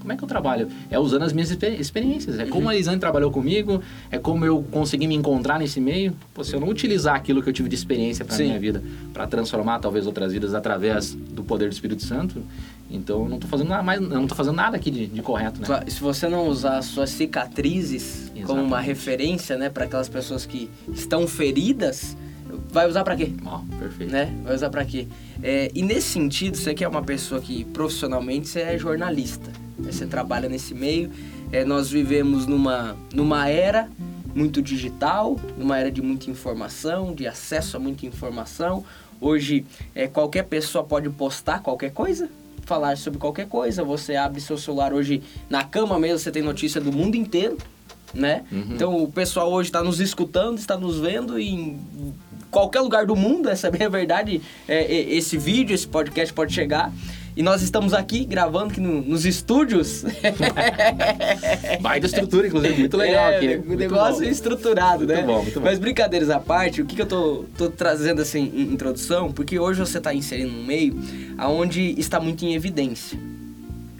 como 0.00 0.12
é 0.12 0.16
que 0.16 0.24
eu 0.24 0.28
trabalho? 0.28 0.68
É 0.90 0.98
usando 0.98 1.22
as 1.22 1.32
minhas 1.32 1.50
exper- 1.50 1.78
experiências. 1.80 2.38
É 2.38 2.46
como 2.46 2.68
a 2.68 2.74
Elisane 2.74 2.98
trabalhou 2.98 3.30
comigo, 3.30 3.82
é 4.10 4.18
como 4.18 4.44
eu 4.44 4.62
consegui 4.70 5.06
me 5.06 5.14
encontrar 5.14 5.58
nesse 5.58 5.80
meio. 5.80 6.14
Pô, 6.34 6.42
se 6.42 6.54
eu 6.54 6.60
não 6.60 6.68
utilizar 6.68 7.14
aquilo 7.14 7.42
que 7.42 7.48
eu 7.48 7.52
tive 7.52 7.68
de 7.68 7.74
experiência 7.74 8.24
para 8.24 8.36
minha 8.38 8.58
vida, 8.58 8.82
para 9.12 9.26
transformar 9.26 9.78
talvez 9.78 10.06
outras 10.06 10.32
vidas 10.32 10.54
através 10.54 11.12
do 11.14 11.42
poder 11.44 11.68
do 11.68 11.72
Espírito 11.72 12.02
Santo, 12.02 12.42
então 12.90 13.24
eu 13.24 13.28
não 13.28 13.38
tô 13.38 13.46
fazendo 13.46 13.68
nada 13.68 13.82
mais, 13.82 14.00
eu 14.00 14.08
não 14.08 14.26
tô 14.26 14.34
fazendo 14.34 14.56
nada 14.56 14.76
aqui 14.76 14.90
de, 14.90 15.06
de 15.06 15.20
correto, 15.22 15.60
né? 15.60 15.80
Se 15.88 16.00
você 16.00 16.26
não 16.28 16.48
usar 16.48 16.78
as 16.78 16.86
suas 16.86 17.10
cicatrizes 17.10 18.30
como 18.46 18.60
uma 18.60 18.78
Exatamente. 18.78 18.86
referência, 18.86 19.56
né, 19.58 19.68
para 19.68 19.84
aquelas 19.84 20.08
pessoas 20.08 20.46
que 20.46 20.70
estão 20.92 21.26
feridas, 21.26 22.16
vai 22.72 22.88
usar 22.88 23.04
pra 23.04 23.14
quê? 23.14 23.30
Ó, 23.44 23.60
perfeito. 23.78 24.10
Né? 24.10 24.34
Vai 24.42 24.54
usar 24.54 24.70
pra 24.70 24.84
quê? 24.84 25.06
É, 25.42 25.70
e 25.74 25.82
nesse 25.82 26.08
sentido, 26.08 26.56
você 26.56 26.72
que 26.74 26.82
é 26.82 26.88
uma 26.88 27.02
pessoa 27.02 27.40
que 27.40 27.64
profissionalmente 27.66 28.48
você 28.48 28.60
é 28.60 28.78
jornalista? 28.78 29.50
Você 29.78 30.06
trabalha 30.06 30.48
nesse 30.48 30.74
meio. 30.74 31.10
É, 31.52 31.64
nós 31.64 31.90
vivemos 31.90 32.46
numa, 32.46 32.96
numa 33.12 33.48
era 33.48 33.88
muito 34.34 34.60
digital, 34.60 35.38
numa 35.56 35.78
era 35.78 35.90
de 35.90 36.02
muita 36.02 36.30
informação, 36.30 37.14
de 37.14 37.26
acesso 37.26 37.76
a 37.76 37.80
muita 37.80 38.06
informação. 38.06 38.84
Hoje, 39.20 39.66
é, 39.94 40.06
qualquer 40.06 40.44
pessoa 40.44 40.84
pode 40.84 41.08
postar 41.10 41.60
qualquer 41.60 41.90
coisa, 41.90 42.28
falar 42.64 42.96
sobre 42.96 43.18
qualquer 43.18 43.48
coisa. 43.48 43.82
Você 43.82 44.14
abre 44.14 44.40
seu 44.40 44.58
celular 44.58 44.92
hoje 44.92 45.22
na 45.48 45.64
cama 45.64 45.98
mesmo, 45.98 46.18
você 46.18 46.30
tem 46.30 46.42
notícia 46.42 46.80
do 46.80 46.92
mundo 46.92 47.16
inteiro, 47.16 47.58
né? 48.14 48.44
Uhum. 48.52 48.66
Então 48.70 49.02
o 49.02 49.10
pessoal 49.10 49.50
hoje 49.50 49.70
está 49.70 49.82
nos 49.82 50.00
escutando, 50.00 50.58
está 50.58 50.76
nos 50.76 51.00
vendo 51.00 51.38
em 51.38 51.78
qualquer 52.50 52.80
lugar 52.80 53.06
do 53.06 53.16
mundo, 53.16 53.48
essa 53.50 53.68
é 53.68 53.84
a 53.84 53.88
verdade. 53.88 54.40
É, 54.68 54.84
é, 54.84 55.14
esse 55.14 55.36
vídeo, 55.36 55.74
esse 55.74 55.88
podcast 55.88 56.32
pode 56.32 56.52
chegar. 56.52 56.92
E 57.38 57.42
nós 57.44 57.62
estamos 57.62 57.94
aqui 57.94 58.24
gravando 58.24 58.72
aqui 58.72 58.80
no- 58.80 59.00
nos 59.00 59.24
estúdios. 59.24 60.02
Baita 61.80 62.06
estrutura, 62.06 62.48
inclusive, 62.48 62.76
muito 62.80 62.96
legal 62.96 63.30
É, 63.30 63.36
aqui. 63.36 63.46
O 63.54 63.66
Muito 63.66 63.78
negócio 63.78 64.24
bom. 64.24 64.28
estruturado, 64.30 64.98
Muito 65.06 65.12
né? 65.14 65.22
bom, 65.22 65.42
muito 65.42 65.60
bom. 65.60 65.64
Mas 65.66 65.78
brincadeiras 65.78 66.30
à 66.30 66.40
parte, 66.40 66.82
o 66.82 66.84
que, 66.84 66.96
que 66.96 67.02
eu 67.02 67.06
tô, 67.06 67.44
tô 67.56 67.70
trazendo 67.70 68.20
assim 68.20 68.50
em 68.52 68.62
introdução? 68.72 69.30
Porque 69.30 69.56
hoje 69.56 69.78
você 69.78 69.98
está 69.98 70.12
inserindo 70.12 70.52
um 70.52 70.64
meio 70.64 70.96
onde 71.38 71.94
está 71.96 72.18
muito 72.18 72.44
em 72.44 72.54
evidência. 72.54 73.16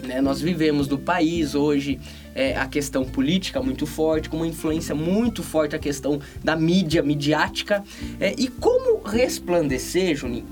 né? 0.02 0.20
Nós 0.20 0.40
vivemos 0.40 0.88
no 0.88 0.99
país 0.99 1.55
hoje 1.55 2.00
é, 2.35 2.56
a 2.56 2.67
questão 2.67 3.05
política 3.05 3.62
muito 3.62 3.87
forte, 3.87 4.29
com 4.29 4.38
uma 4.38 4.49
influência 4.49 4.96
muito 4.96 5.44
forte 5.44 5.76
a 5.76 5.79
questão 5.79 6.19
da 6.43 6.56
mídia, 6.56 7.04
midiática. 7.04 7.85
É, 8.18 8.35
e 8.37 8.49
como 8.49 9.00
resplandecer, 9.04 10.16
Juninho, 10.16 10.45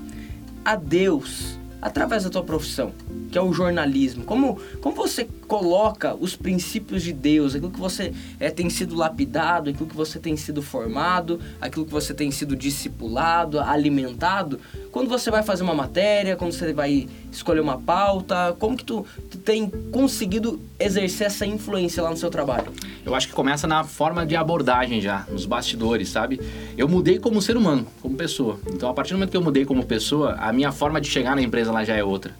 a 0.63 0.77
Deus 0.77 1.56
através 1.81 2.23
da 2.23 2.29
tua 2.29 2.43
profissão, 2.43 2.91
que 3.31 3.37
é 3.37 3.41
o 3.41 3.53
jornalismo? 3.53 4.23
Como, 4.23 4.59
como 4.81 4.95
você 4.95 5.27
coloca 5.47 6.15
os 6.19 6.35
princípios 6.35 7.01
de 7.01 7.13
Deus, 7.13 7.55
aquilo 7.55 7.71
que 7.71 7.79
você 7.79 8.13
é, 8.39 8.49
tem 8.49 8.69
sido 8.69 8.95
lapidado, 8.95 9.69
aquilo 9.69 9.87
que 9.87 9.95
você 9.95 10.19
tem 10.19 10.35
sido 10.35 10.61
formado, 10.61 11.39
aquilo 11.61 11.85
que 11.85 11.91
você 11.91 12.13
tem 12.13 12.29
sido 12.31 12.55
discipulado, 12.55 13.59
alimentado, 13.59 14.59
quando 14.91 15.07
você 15.07 15.31
vai 15.31 15.43
fazer 15.43 15.63
uma 15.63 15.73
matéria, 15.73 16.35
quando 16.35 16.51
você 16.51 16.73
vai 16.73 17.07
escolher 17.31 17.61
uma 17.61 17.77
pauta, 17.79 18.55
como 18.59 18.75
que 18.75 18.83
tu, 18.83 19.05
tu 19.29 19.37
tem 19.37 19.69
conseguido 19.91 20.59
exercer 20.79 21.27
essa 21.27 21.45
influência 21.45 22.01
lá 22.03 22.09
no 22.09 22.17
seu 22.17 22.29
trabalho? 22.29 22.71
Eu 23.05 23.15
acho 23.15 23.27
que 23.27 23.33
começa 23.33 23.67
na 23.67 23.83
forma 23.83 24.25
de 24.25 24.35
abordagem 24.35 24.99
já, 24.99 25.25
nos 25.29 25.45
bastidores, 25.45 26.09
sabe? 26.09 26.41
Eu 26.77 26.87
mudei 26.87 27.19
como 27.19 27.41
ser 27.41 27.55
humano, 27.55 27.87
como 28.01 28.15
pessoa. 28.15 28.59
Então, 28.67 28.89
a 28.89 28.93
partir 28.93 29.13
do 29.13 29.17
momento 29.17 29.31
que 29.31 29.37
eu 29.37 29.41
mudei 29.41 29.65
como 29.65 29.85
pessoa, 29.85 30.33
a 30.33 30.51
minha 30.51 30.71
forma 30.71 30.99
de 30.99 31.07
chegar 31.07 31.35
na 31.35 31.41
empresa 31.41 31.71
lá 31.71 31.83
já 31.83 31.95
é 31.95 32.03
outra. 32.03 32.33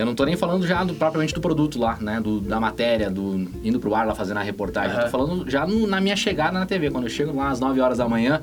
Eu 0.00 0.06
não 0.06 0.14
tô 0.14 0.24
nem 0.24 0.36
falando 0.36 0.66
já 0.66 0.82
do, 0.82 0.94
propriamente 0.94 1.34
do 1.34 1.40
produto 1.40 1.78
lá, 1.78 1.96
né? 2.00 2.20
Do, 2.20 2.40
da 2.40 2.58
matéria, 2.58 3.10
do 3.10 3.48
indo 3.62 3.78
pro 3.78 3.94
ar 3.94 4.06
lá 4.06 4.14
fazendo 4.14 4.38
a 4.38 4.42
reportagem. 4.42 4.92
Eu 4.92 4.96
Aham. 5.02 5.04
tô 5.04 5.10
falando 5.10 5.50
já 5.50 5.66
no- 5.66 5.86
na 5.86 6.00
minha 6.00 6.16
chegada 6.16 6.58
na 6.58 6.66
TV. 6.66 6.90
Quando 6.90 7.04
eu 7.04 7.10
chego 7.10 7.36
lá 7.36 7.50
às 7.50 7.60
9 7.60 7.80
horas 7.80 7.98
da 7.98 8.08
manhã, 8.08 8.40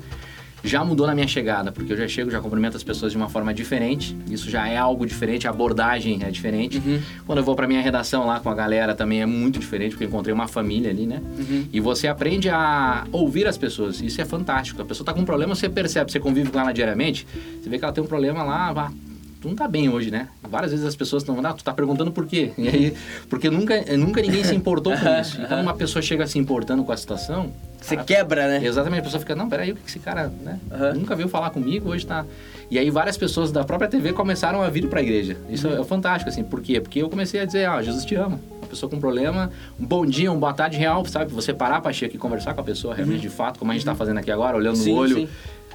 já 0.64 0.84
mudou 0.84 1.06
na 1.06 1.14
minha 1.14 1.26
chegada, 1.28 1.70
porque 1.70 1.92
eu 1.92 1.96
já 1.96 2.08
chego, 2.08 2.30
já 2.32 2.40
cumprimento 2.40 2.76
as 2.76 2.82
pessoas 2.82 3.12
de 3.12 3.16
uma 3.18 3.28
forma 3.28 3.54
diferente. 3.54 4.16
Isso 4.28 4.50
já 4.50 4.66
é 4.68 4.76
algo 4.76 5.06
diferente, 5.06 5.46
a 5.46 5.50
abordagem 5.50 6.20
é 6.24 6.30
diferente. 6.32 6.78
Uhum. 6.84 7.00
Quando 7.26 7.38
eu 7.38 7.44
vou 7.44 7.54
pra 7.54 7.66
minha 7.68 7.80
redação 7.80 8.26
lá 8.26 8.40
com 8.40 8.50
a 8.50 8.54
galera 8.56 8.92
também 8.94 9.22
é 9.22 9.26
muito 9.26 9.58
diferente, 9.60 9.90
porque 9.92 10.04
eu 10.04 10.08
encontrei 10.08 10.34
uma 10.34 10.48
família 10.48 10.90
ali, 10.90 11.06
né? 11.06 11.22
Uhum. 11.38 11.66
E 11.72 11.78
você 11.80 12.08
aprende 12.08 12.48
a 12.50 13.04
ouvir 13.12 13.46
as 13.46 13.56
pessoas. 13.56 14.00
Isso 14.00 14.20
é 14.20 14.24
fantástico. 14.24 14.82
A 14.82 14.84
pessoa 14.84 15.04
tá 15.06 15.12
com 15.14 15.20
um 15.20 15.24
problema, 15.24 15.54
você 15.54 15.68
percebe, 15.68 16.10
você 16.10 16.18
convive 16.18 16.50
com 16.50 16.58
ela 16.58 16.72
diariamente, 16.72 17.24
você 17.62 17.70
vê 17.70 17.78
que 17.78 17.84
ela 17.84 17.92
tem 17.92 18.02
um 18.02 18.08
problema 18.08 18.42
lá, 18.42 18.72
vá, 18.72 18.92
tu 19.40 19.48
não 19.48 19.54
tá 19.54 19.68
bem 19.68 19.88
hoje, 19.88 20.10
né? 20.10 20.28
Várias 20.42 20.72
vezes 20.72 20.86
as 20.86 20.96
pessoas 20.96 21.22
estão, 21.22 21.38
ah, 21.44 21.52
tu 21.52 21.62
tá 21.64 21.72
perguntando 21.72 22.10
por 22.10 22.26
quê? 22.26 22.52
E 22.58 22.68
aí, 22.68 22.94
porque 23.28 23.48
nunca, 23.50 23.80
nunca 23.96 24.20
ninguém 24.20 24.42
se 24.44 24.54
importou 24.54 24.92
com 24.96 25.08
isso. 25.20 25.40
E 25.40 25.46
quando 25.46 25.60
uma 25.60 25.74
pessoa 25.74 26.02
chega 26.02 26.26
se 26.26 26.38
importando 26.38 26.84
com 26.84 26.92
a 26.92 26.96
situação, 26.96 27.52
Você 27.80 27.94
cara, 27.94 28.06
quebra, 28.06 28.48
né? 28.48 28.66
Exatamente, 28.66 29.00
a 29.00 29.04
pessoa 29.04 29.20
fica, 29.20 29.34
não, 29.36 29.48
peraí, 29.48 29.72
o 29.72 29.76
que 29.76 29.88
esse 29.88 29.98
cara, 29.98 30.32
né? 30.42 30.58
Aham. 30.70 30.94
Nunca 30.94 31.14
veio 31.14 31.28
falar 31.28 31.50
comigo, 31.50 31.90
hoje 31.90 32.04
tá. 32.06 32.24
E 32.70 32.78
aí 32.78 32.90
várias 32.90 33.16
pessoas 33.16 33.50
da 33.50 33.64
própria 33.64 33.88
TV 33.88 34.12
começaram 34.12 34.60
a 34.60 34.68
vir 34.68 34.88
pra 34.88 35.00
igreja. 35.00 35.36
Isso 35.48 35.68
é 35.68 35.82
fantástico, 35.84 36.28
assim. 36.28 36.42
Por 36.44 36.60
quê? 36.60 36.80
Porque 36.80 37.00
eu 37.00 37.08
comecei 37.08 37.40
a 37.40 37.44
dizer, 37.44 37.66
ah, 37.66 37.80
Jesus 37.80 38.04
te 38.04 38.14
ama. 38.14 38.38
Uma 38.60 38.66
pessoa 38.68 38.90
com 38.90 38.96
um 38.96 39.00
problema, 39.00 39.50
um 39.80 39.86
bom 39.86 40.04
dia, 40.04 40.30
um 40.30 40.38
boa 40.38 40.52
tarde 40.52 40.76
real, 40.76 41.02
sabe? 41.06 41.32
Você 41.32 41.54
parar 41.54 41.80
pra 41.80 41.90
chegar 41.92 42.08
aqui 42.08 42.16
e 42.16 42.20
conversar 42.20 42.52
com 42.52 42.60
a 42.60 42.64
pessoa 42.64 42.94
realmente 42.94 43.22
de 43.22 43.30
fato, 43.30 43.58
como 43.58 43.70
a 43.70 43.74
gente 43.74 43.86
tá 43.86 43.94
fazendo 43.94 44.18
aqui 44.18 44.30
agora, 44.30 44.56
olhando 44.58 44.76
Sim, 44.76 44.92
no 44.92 44.98
olho. 44.98 45.16
sim. 45.16 45.28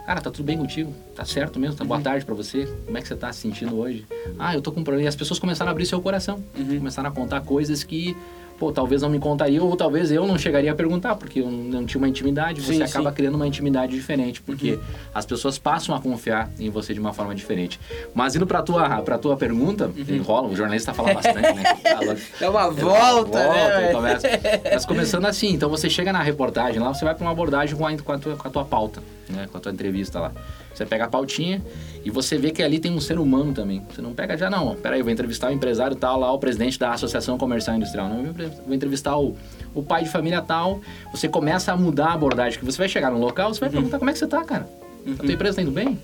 Cara, 0.05 0.19
tá 0.19 0.29
tudo 0.29 0.43
bem 0.45 0.57
contigo? 0.57 0.93
Tá 1.15 1.23
certo 1.23 1.57
mesmo? 1.59 1.77
Tá 1.77 1.85
boa 1.85 1.99
tarde 2.01 2.25
para 2.25 2.35
você? 2.35 2.65
Como 2.85 2.97
é 2.97 3.01
que 3.01 3.07
você 3.07 3.15
tá 3.15 3.31
se 3.31 3.39
sentindo 3.39 3.77
hoje? 3.79 4.05
Ah, 4.37 4.53
eu 4.53 4.61
tô 4.61 4.71
com 4.71 4.81
um 4.81 4.83
problema. 4.83 5.05
E 5.05 5.07
as 5.07 5.15
pessoas 5.15 5.39
começaram 5.39 5.69
a 5.69 5.71
abrir 5.71 5.85
seu 5.85 6.01
coração. 6.01 6.43
Uhum. 6.57 6.77
Começaram 6.79 7.07
a 7.09 7.11
contar 7.13 7.39
coisas 7.39 7.85
que, 7.85 8.13
pô, 8.59 8.69
talvez 8.73 9.01
não 9.01 9.09
me 9.09 9.17
contariam 9.17 9.65
ou 9.65 9.77
talvez 9.77 10.11
eu 10.11 10.27
não 10.27 10.37
chegaria 10.37 10.73
a 10.73 10.75
perguntar, 10.75 11.15
porque 11.15 11.39
eu 11.39 11.49
não 11.49 11.85
tinha 11.85 11.99
uma 11.99 12.09
intimidade. 12.09 12.59
Você 12.59 12.73
Sim, 12.73 12.83
acaba 12.83 13.11
sim. 13.11 13.15
criando 13.15 13.35
uma 13.35 13.47
intimidade 13.47 13.93
diferente, 13.95 14.41
porque 14.41 14.77
as 15.15 15.25
pessoas 15.25 15.57
passam 15.57 15.95
a 15.95 16.01
confiar 16.01 16.49
em 16.59 16.69
você 16.69 16.93
de 16.93 16.99
uma 16.99 17.13
forma 17.13 17.33
diferente. 17.33 17.79
Mas 18.13 18.35
indo 18.35 18.45
pra 18.45 18.61
tua, 18.61 19.01
pra 19.03 19.17
tua 19.17 19.37
pergunta, 19.37 19.89
enrola, 20.09 20.49
o 20.49 20.55
jornalista 20.55 20.93
fala 20.93 21.13
bastante, 21.13 21.53
né? 21.53 21.63
Fala- 21.81 22.17
É 22.41 22.49
uma 22.49 22.69
volta, 22.69 23.31
dá 23.39 23.45
uma 23.45 23.53
né? 23.53 23.61
volta, 23.61 23.79
velho? 23.79 23.93
começa. 23.95 24.27
Mas 24.73 24.85
começando 24.85 25.25
assim, 25.27 25.53
então 25.53 25.69
você 25.69 25.89
chega 25.89 26.11
na 26.11 26.21
reportagem 26.21 26.81
lá, 26.81 26.93
você 26.93 27.05
vai 27.05 27.15
para 27.15 27.23
uma 27.23 27.31
abordagem 27.31 27.73
com 27.77 27.87
a, 27.87 27.97
com 27.97 28.11
a 28.11 28.17
tua, 28.19 28.35
com 28.35 28.47
a 28.49 28.51
tua 28.51 28.65
pauta, 28.65 29.01
né? 29.29 29.47
Com 29.51 29.57
a 29.57 29.61
tua 29.61 29.71
entrevista 29.71 30.19
lá. 30.19 30.31
Você 30.73 30.85
pega 30.85 31.05
a 31.05 31.07
pautinha 31.07 31.61
e 32.03 32.09
você 32.09 32.37
vê 32.37 32.51
que 32.51 32.63
ali 32.63 32.79
tem 32.79 32.91
um 32.91 32.99
ser 32.99 33.19
humano 33.19 33.53
também. 33.53 33.85
Você 33.93 34.01
não 34.01 34.13
pega 34.13 34.35
já, 34.35 34.49
não, 34.49 34.75
peraí, 34.75 34.99
eu 34.99 35.03
vou 35.03 35.13
entrevistar 35.13 35.49
o 35.49 35.53
empresário 35.53 35.95
tal 35.95 36.19
lá, 36.19 36.31
o 36.31 36.39
presidente 36.39 36.79
da 36.79 36.91
Associação 36.91 37.37
Comercial 37.37 37.75
e 37.75 37.77
Industrial. 37.77 38.09
Não, 38.09 38.25
eu 38.25 38.33
vou 38.33 38.73
entrevistar 38.73 39.17
o, 39.17 39.35
o 39.73 39.83
pai 39.83 40.03
de 40.03 40.09
família 40.09 40.41
tal. 40.41 40.81
Você 41.11 41.27
começa 41.27 41.71
a 41.71 41.77
mudar 41.77 42.07
a 42.07 42.13
abordagem, 42.13 42.57
que 42.57 42.65
você 42.65 42.77
vai 42.77 42.89
chegar 42.89 43.11
no 43.11 43.19
local, 43.19 43.53
você 43.53 43.59
vai 43.59 43.69
perguntar 43.69 43.99
como 43.99 44.09
é 44.09 44.13
que 44.13 44.19
você 44.19 44.27
tá, 44.27 44.43
cara? 44.43 44.67
A 45.07 45.23
tua 45.23 45.31
empresa 45.31 45.57
tá 45.57 45.61
indo 45.61 45.71
bem? 45.71 45.99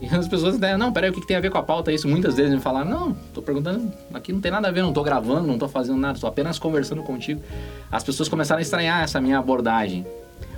E 0.00 0.14
as 0.14 0.28
pessoas 0.28 0.58
né, 0.58 0.76
não, 0.76 0.92
peraí, 0.92 1.10
o 1.10 1.12
que, 1.12 1.20
que 1.20 1.26
tem 1.26 1.36
a 1.36 1.40
ver 1.40 1.50
com 1.50 1.58
a 1.58 1.62
pauta 1.62 1.92
isso? 1.92 2.08
Muitas 2.08 2.34
vezes 2.34 2.52
me 2.52 2.60
falaram, 2.60 2.90
não, 2.90 3.12
tô 3.32 3.40
perguntando, 3.40 3.92
aqui 4.12 4.32
não 4.32 4.40
tem 4.40 4.50
nada 4.50 4.68
a 4.68 4.70
ver, 4.70 4.82
não 4.82 4.92
tô 4.92 5.02
gravando, 5.02 5.46
não 5.46 5.58
tô 5.58 5.68
fazendo 5.68 5.98
nada, 5.98 6.18
tô 6.18 6.26
apenas 6.26 6.58
conversando 6.58 7.02
contigo. 7.02 7.40
As 7.90 8.02
pessoas 8.02 8.28
começaram 8.28 8.58
a 8.58 8.62
estranhar 8.62 9.02
essa 9.02 9.20
minha 9.20 9.38
abordagem. 9.38 10.06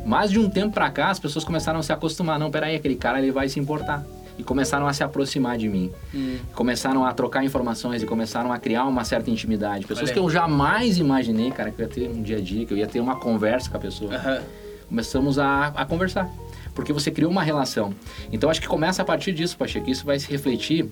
Mais 0.07 0.31
de 0.31 0.39
um 0.39 0.49
tempo 0.49 0.73
pra 0.73 0.89
cá, 0.89 1.11
as 1.11 1.19
pessoas 1.19 1.45
começaram 1.45 1.81
a 1.81 1.83
se 1.83 1.93
acostumar, 1.93 2.39
não, 2.39 2.49
peraí, 2.49 2.77
aquele 2.77 2.95
cara 2.95 3.19
ele 3.19 3.33
vai 3.33 3.49
se 3.49 3.59
importar. 3.59 4.07
E 4.39 4.45
começaram 4.45 4.87
a 4.87 4.93
se 4.93 5.03
aproximar 5.03 5.57
de 5.57 5.69
mim. 5.69 5.91
Hum. 6.15 6.37
Começaram 6.55 7.05
a 7.05 7.13
trocar 7.13 7.43
informações 7.43 8.03
e 8.03 8.07
começaram 8.07 8.53
a 8.53 8.59
criar 8.59 8.85
uma 8.85 9.03
certa 9.03 9.31
intimidade. 9.31 9.87
Pessoas 9.87 10.11
Olha 10.11 10.13
que 10.13 10.19
eu 10.19 10.31
jamais 10.31 10.99
imaginei, 10.99 11.51
cara, 11.51 11.71
que 11.71 11.81
eu 11.81 11.87
ia 11.87 11.93
ter 11.93 12.11
um 12.11 12.23
dia 12.23 12.37
a 12.37 12.41
dia, 12.41 12.67
que 12.67 12.73
eu 12.73 12.77
ia 12.79 12.87
ter 12.87 13.01
uma 13.01 13.17
conversa 13.17 13.71
com 13.71 13.79
a 13.79 13.81
pessoa 13.81 14.15
Aham. 14.15 14.43
começamos 14.89 15.39
a, 15.39 15.69
a 15.69 15.85
conversar. 15.87 16.31
Porque 16.75 16.93
você 16.93 17.11
criou 17.11 17.31
uma 17.31 17.43
relação. 17.43 17.95
Então 18.31 18.51
acho 18.51 18.61
que 18.61 18.69
começa 18.69 19.01
a 19.01 19.05
partir 19.05 19.33
disso, 19.33 19.57
Pacheco. 19.57 19.89
Isso 19.91 20.05
vai 20.05 20.19
se 20.19 20.31
refletir 20.31 20.89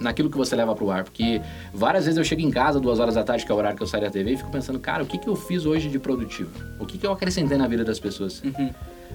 naquilo 0.00 0.30
que 0.30 0.36
você 0.36 0.54
leva 0.56 0.74
pro 0.74 0.90
ar. 0.90 1.04
Porque 1.04 1.40
várias 1.72 2.04
vezes 2.04 2.18
eu 2.18 2.24
chego 2.24 2.40
em 2.42 2.50
casa, 2.50 2.78
duas 2.80 2.98
horas 2.98 3.14
da 3.14 3.22
tarde, 3.24 3.44
que 3.44 3.52
é 3.52 3.54
o 3.54 3.58
horário 3.58 3.76
que 3.76 3.82
eu 3.82 3.86
saio 3.86 4.04
da 4.04 4.10
TV, 4.10 4.32
e 4.32 4.36
fico 4.36 4.50
pensando, 4.50 4.78
cara, 4.78 5.02
o 5.02 5.06
que, 5.06 5.18
que 5.18 5.28
eu 5.28 5.36
fiz 5.36 5.64
hoje 5.66 5.88
de 5.88 5.98
produtivo? 5.98 6.50
O 6.78 6.86
que, 6.86 6.98
que 6.98 7.06
eu 7.06 7.12
acrescentei 7.12 7.56
na 7.58 7.66
vida 7.68 7.84
das 7.84 7.98
pessoas? 7.98 8.42
Uhum. 8.42 8.70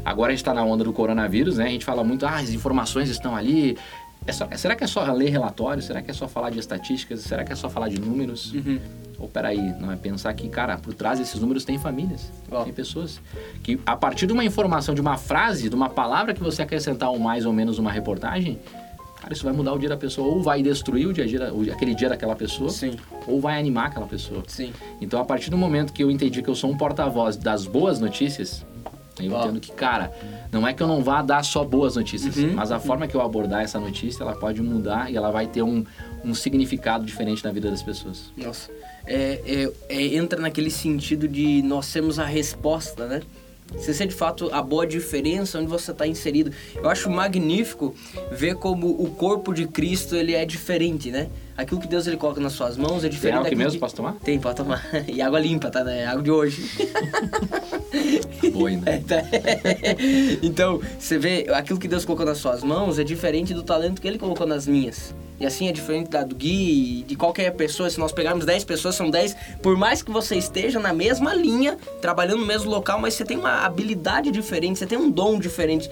Agora 0.05 0.29
a 0.29 0.31
gente 0.31 0.41
está 0.41 0.53
na 0.53 0.63
onda 0.63 0.83
do 0.83 0.93
coronavírus, 0.93 1.57
né? 1.57 1.65
A 1.65 1.69
gente 1.69 1.83
fala 1.85 2.03
muito, 2.03 2.25
ah, 2.25 2.37
as 2.37 2.49
informações 2.51 3.09
estão 3.09 3.35
ali. 3.35 3.77
É 4.27 4.31
só- 4.31 4.47
será 4.55 4.75
que 4.75 4.83
é 4.83 4.87
só 4.87 5.03
ler 5.11 5.29
relatórios? 5.29 5.85
Será 5.85 6.01
que 6.01 6.11
é 6.11 6.13
só 6.13 6.27
falar 6.27 6.49
de 6.51 6.59
estatísticas? 6.59 7.21
Será 7.21 7.43
que 7.43 7.51
é 7.51 7.55
só 7.55 7.69
falar 7.69 7.89
de 7.89 7.99
números? 7.99 8.53
Uhum. 8.53 8.79
Ou 9.17 9.27
peraí, 9.27 9.57
não 9.81 9.91
é 9.91 9.97
pensar 9.97 10.33
que, 10.33 10.47
cara, 10.47 10.77
por 10.77 10.93
trás 10.93 11.19
desses 11.19 11.39
números 11.41 11.65
tem 11.65 11.77
famílias, 11.77 12.31
Ó. 12.49 12.63
tem 12.63 12.71
pessoas. 12.71 13.19
Que 13.61 13.77
a 13.85 13.95
partir 13.97 14.25
de 14.27 14.31
uma 14.33 14.45
informação, 14.45 14.95
de 14.95 15.01
uma 15.01 15.17
frase, 15.17 15.67
de 15.67 15.75
uma 15.75 15.89
palavra 15.89 16.33
que 16.33 16.41
você 16.41 16.61
acrescentar 16.61 17.09
ou 17.09 17.19
mais 17.19 17.45
ou 17.45 17.51
menos 17.51 17.77
numa 17.77 17.91
reportagem, 17.91 18.57
cara, 19.29 19.33
isso 19.33 19.43
vai 19.43 19.53
mudar 19.53 19.73
o 19.73 19.77
dia 19.79 19.89
da 19.89 19.97
pessoa. 19.97 20.27
Ou 20.27 20.41
vai 20.41 20.61
destruir 20.61 21.07
o 21.07 21.13
dia, 21.13 21.25
aquele 21.71 21.93
dia 21.93 22.09
daquela 22.09 22.35
pessoa, 22.35 22.69
Sim, 22.69 22.93
ou 23.27 23.39
vai 23.39 23.59
animar 23.59 23.87
aquela 23.87 24.07
pessoa. 24.07 24.43
sim. 24.47 24.73
Então, 24.99 25.19
a 25.21 25.25
partir 25.25 25.49
do 25.49 25.57
momento 25.57 25.93
que 25.93 26.03
eu 26.03 26.11
entendi 26.11 26.41
que 26.41 26.49
eu 26.49 26.55
sou 26.55 26.69
um 26.71 26.77
porta-voz 26.77 27.37
das 27.37 27.65
boas 27.65 27.99
notícias, 27.99 28.65
eu 29.19 29.33
Ó. 29.33 29.41
entendo 29.43 29.59
que, 29.59 29.71
cara, 29.71 30.11
não 30.51 30.67
é 30.67 30.73
que 30.73 30.81
eu 30.81 30.87
não 30.87 31.03
vá 31.03 31.21
dar 31.21 31.43
só 31.43 31.63
boas 31.63 31.95
notícias, 31.95 32.37
Uhum, 32.37 32.53
mas 32.53 32.71
a 32.71 32.79
forma 32.79 33.07
que 33.07 33.15
eu 33.15 33.21
abordar 33.21 33.61
essa 33.61 33.79
notícia, 33.79 34.23
ela 34.23 34.33
pode 34.35 34.61
mudar 34.61 35.11
e 35.11 35.17
ela 35.17 35.29
vai 35.29 35.45
ter 35.45 35.61
um, 35.61 35.83
um 36.23 36.33
significado 36.33 37.05
diferente 37.05 37.43
na 37.43 37.51
vida 37.51 37.69
das 37.69 37.83
pessoas. 37.83 38.31
Nossa. 38.37 38.71
É, 39.05 39.41
é- 39.45 39.71
é- 39.89 40.15
entra 40.15 40.39
naquele 40.39 40.69
sentido 40.69 41.27
de 41.27 41.61
nós 41.63 41.91
temos 41.91 42.17
a 42.19 42.25
resposta, 42.25 43.07
né? 43.07 43.21
Você 43.73 43.93
ser 43.93 44.07
de 44.07 44.15
fato 44.15 44.49
a 44.51 44.61
boa 44.61 44.85
diferença 44.85 45.59
onde 45.59 45.67
você 45.67 45.91
está 45.91 46.05
inserido. 46.07 46.51
Eu 46.75 46.89
acho 46.89 47.09
magnífico 47.09 47.93
ver 48.31 48.55
como 48.55 48.87
o 48.89 49.09
corpo 49.11 49.53
de 49.53 49.67
Cristo 49.67 50.15
ele 50.15 50.33
é 50.33 50.43
diferente, 50.45 51.11
né? 51.11 51.29
Aquilo 51.55 51.79
que 51.79 51.87
Deus 51.87 52.07
ele 52.07 52.17
coloca 52.17 52.39
nas 52.41 52.53
suas 52.53 52.77
mãos 52.77 52.99
é 52.99 53.01
Tem 53.01 53.09
diferente 53.11 53.35
água 53.35 53.47
aqui 53.47 53.55
mesmo? 53.55 53.73
que- 53.73 53.79
Posso 53.79 53.95
tomar? 53.95 54.13
Tem, 54.23 54.39
pode 54.39 54.55
tomar. 54.57 54.83
E 55.07 55.21
água 55.21 55.39
limpa, 55.39 55.69
tá? 55.69 55.83
Né? 55.83 56.05
Água 56.05 56.23
de 56.23 56.31
hoje. 56.31 56.63
Boa 58.53 58.69
ainda. 58.69 58.89
É, 58.89 58.97
tá. 58.99 59.21
então, 60.41 60.81
você 60.97 61.17
vê, 61.17 61.45
aquilo 61.53 61.79
que 61.79 61.87
Deus 61.87 62.05
colocou 62.05 62.25
nas 62.25 62.37
suas 62.37 62.63
mãos 62.63 62.97
é 62.99 63.03
diferente 63.03 63.53
do 63.53 63.63
talento 63.63 64.01
que 64.01 64.07
Ele 64.07 64.17
colocou 64.17 64.47
nas 64.47 64.65
minhas. 64.67 65.13
E 65.39 65.45
assim 65.45 65.67
é 65.67 65.71
diferente 65.71 66.09
da 66.09 66.23
do 66.23 66.35
Gui, 66.35 67.03
de 67.07 67.15
qualquer 67.15 67.51
pessoa. 67.51 67.89
Se 67.89 67.99
nós 67.99 68.11
pegarmos 68.11 68.45
10 68.45 68.65
pessoas, 68.65 68.95
são 68.95 69.09
10. 69.09 69.35
Por 69.61 69.77
mais 69.77 70.01
que 70.01 70.11
você 70.11 70.35
esteja 70.35 70.79
na 70.79 70.91
mesma 70.91 71.33
linha, 71.33 71.77
trabalhando 72.01 72.39
no 72.39 72.45
mesmo 72.45 72.69
local, 72.69 72.99
mas 72.99 73.13
você 73.13 73.23
tem 73.23 73.37
uma 73.37 73.63
habilidade 73.65 74.31
diferente, 74.31 74.79
você 74.79 74.85
tem 74.85 74.97
um 74.97 75.09
dom 75.09 75.39
diferente 75.39 75.89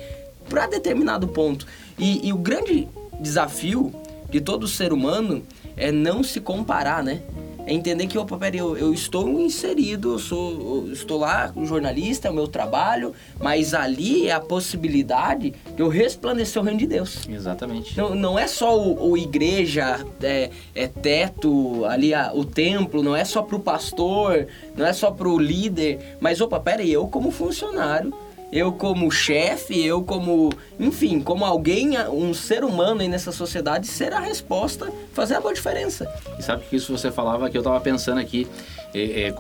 para 0.49 0.67
determinado 0.67 1.27
ponto. 1.27 1.65
E, 1.97 2.27
e 2.27 2.33
o 2.33 2.37
grande 2.37 2.87
desafio 3.19 3.93
de 4.29 4.41
todo 4.41 4.67
ser 4.67 4.91
humano 4.91 5.43
é 5.75 5.91
não 5.91 6.23
se 6.23 6.41
comparar, 6.41 7.03
né? 7.03 7.21
É 7.67 7.73
entender 7.73 8.07
que, 8.07 8.17
opa, 8.17 8.37
peraí, 8.37 8.59
eu, 8.59 8.77
eu 8.77 8.93
estou 8.93 9.29
inserido, 9.41 10.13
eu, 10.13 10.19
sou, 10.19 10.85
eu 10.87 10.93
estou 10.93 11.19
lá, 11.19 11.51
um 11.53 11.65
jornalista, 11.65 12.29
é 12.29 12.31
o 12.31 12.33
meu 12.33 12.47
trabalho, 12.47 13.13
mas 13.41 13.73
ali 13.73 14.27
é 14.29 14.31
a 14.31 14.39
possibilidade 14.39 15.53
de 15.75 15.81
eu 15.81 15.89
resplandecer 15.89 16.61
o 16.61 16.63
reino 16.65 16.79
de 16.79 16.87
Deus. 16.87 17.27
Exatamente. 17.29 17.97
Não, 17.97 18.15
não 18.15 18.39
é 18.39 18.47
só 18.47 18.79
o, 18.79 19.09
o 19.11 19.17
igreja, 19.17 19.99
é, 20.23 20.49
é 20.73 20.87
teto, 20.87 21.83
ali 21.83 22.13
a- 22.13 22.31
o 22.33 22.45
templo, 22.45 23.03
não 23.03 23.13
é 23.13 23.25
só 23.25 23.41
pro 23.41 23.59
pastor, 23.59 24.47
não 24.75 24.85
é 24.85 24.93
só 24.93 25.11
pro 25.11 25.37
líder, 25.37 26.15
mas 26.21 26.39
opa, 26.39 26.61
peraí, 26.61 26.89
eu 26.93 27.05
como 27.09 27.31
funcionário, 27.31 28.13
eu 28.51 28.71
como 28.71 29.11
chefe, 29.11 29.85
eu 29.85 30.01
como, 30.03 30.51
enfim, 30.79 31.19
como 31.19 31.43
alguém, 31.45 31.97
um 32.09 32.33
ser 32.33 32.63
humano 32.63 33.01
aí 33.01 33.07
nessa 33.07 33.31
sociedade, 33.31 33.87
ser 33.87 34.13
a 34.13 34.19
resposta, 34.19 34.91
fazer 35.13 35.35
a 35.35 35.41
boa 35.41 35.53
diferença. 35.53 36.07
E 36.39 36.41
sabe 36.43 36.63
que 36.69 36.75
isso 36.75 36.95
você 36.97 37.11
falava 37.11 37.49
que 37.49 37.57
eu 37.57 37.63
tava 37.63 37.79
pensando 37.81 38.19
aqui, 38.19 38.47
é, 38.93 39.23
é, 39.23 39.35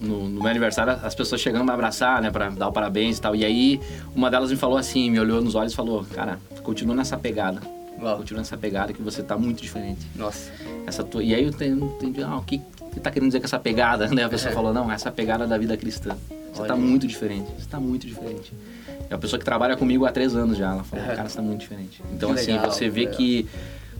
no, 0.00 0.28
no 0.28 0.40
meu 0.40 0.46
aniversário, 0.48 0.98
as 1.02 1.14
pessoas 1.14 1.40
chegando 1.40 1.64
me 1.64 1.72
abraçar, 1.72 2.22
né, 2.22 2.30
pra 2.30 2.48
dar 2.50 2.68
o 2.68 2.72
parabéns 2.72 3.18
e 3.18 3.20
tal. 3.20 3.34
E 3.34 3.44
aí, 3.44 3.80
uma 4.14 4.30
delas 4.30 4.50
me 4.50 4.56
falou 4.56 4.78
assim, 4.78 5.10
me 5.10 5.18
olhou 5.18 5.42
nos 5.42 5.54
olhos 5.54 5.72
e 5.72 5.76
falou, 5.76 6.04
cara, 6.14 6.38
continua 6.62 6.94
nessa 6.94 7.16
pegada. 7.18 7.60
Uau. 8.00 8.18
Continua 8.18 8.40
nessa 8.40 8.56
pegada 8.56 8.92
que 8.92 9.02
você 9.02 9.22
tá 9.22 9.36
muito 9.36 9.62
diferente. 9.62 10.06
Nossa. 10.16 10.50
Essa 10.86 11.02
tua... 11.02 11.22
E 11.22 11.34
aí 11.34 11.42
eu 11.42 11.48
entendi, 11.50 12.22
ah, 12.22 12.36
o 12.36 12.42
que, 12.42 12.60
que 12.92 13.00
tá 13.00 13.10
querendo 13.10 13.28
dizer 13.28 13.40
com 13.40 13.46
essa 13.46 13.58
pegada? 13.58 14.06
Né? 14.08 14.24
A 14.24 14.28
pessoa 14.28 14.50
É. 14.50 14.54
falou, 14.54 14.72
não, 14.72 14.90
essa 14.90 15.10
pegada 15.10 15.46
da 15.46 15.56
vida 15.58 15.76
cristã. 15.76 16.16
Você 16.54 16.60
Olha 16.62 16.68
tá 16.68 16.76
muito 16.76 17.06
diferente. 17.06 17.50
Você 17.58 17.68
tá 17.68 17.80
muito 17.80 18.06
diferente. 18.06 18.52
É 19.10 19.14
uma 19.14 19.18
pessoa 19.20 19.38
que 19.38 19.44
trabalha 19.44 19.76
comigo 19.76 20.06
há 20.06 20.12
três 20.12 20.36
anos 20.36 20.56
já. 20.56 20.70
Ela 20.70 20.84
falou, 20.84 21.04
É. 21.04 21.16
cara, 21.16 21.28
você 21.28 21.36
tá 21.36 21.42
muito 21.42 21.60
diferente. 21.60 22.00
Então, 22.12 22.32
Que 22.32 22.40
assim, 22.40 22.52
legal, 22.52 22.70
você 22.70 22.88
vê 22.88 23.00
legal. 23.00 23.16
que, 23.16 23.46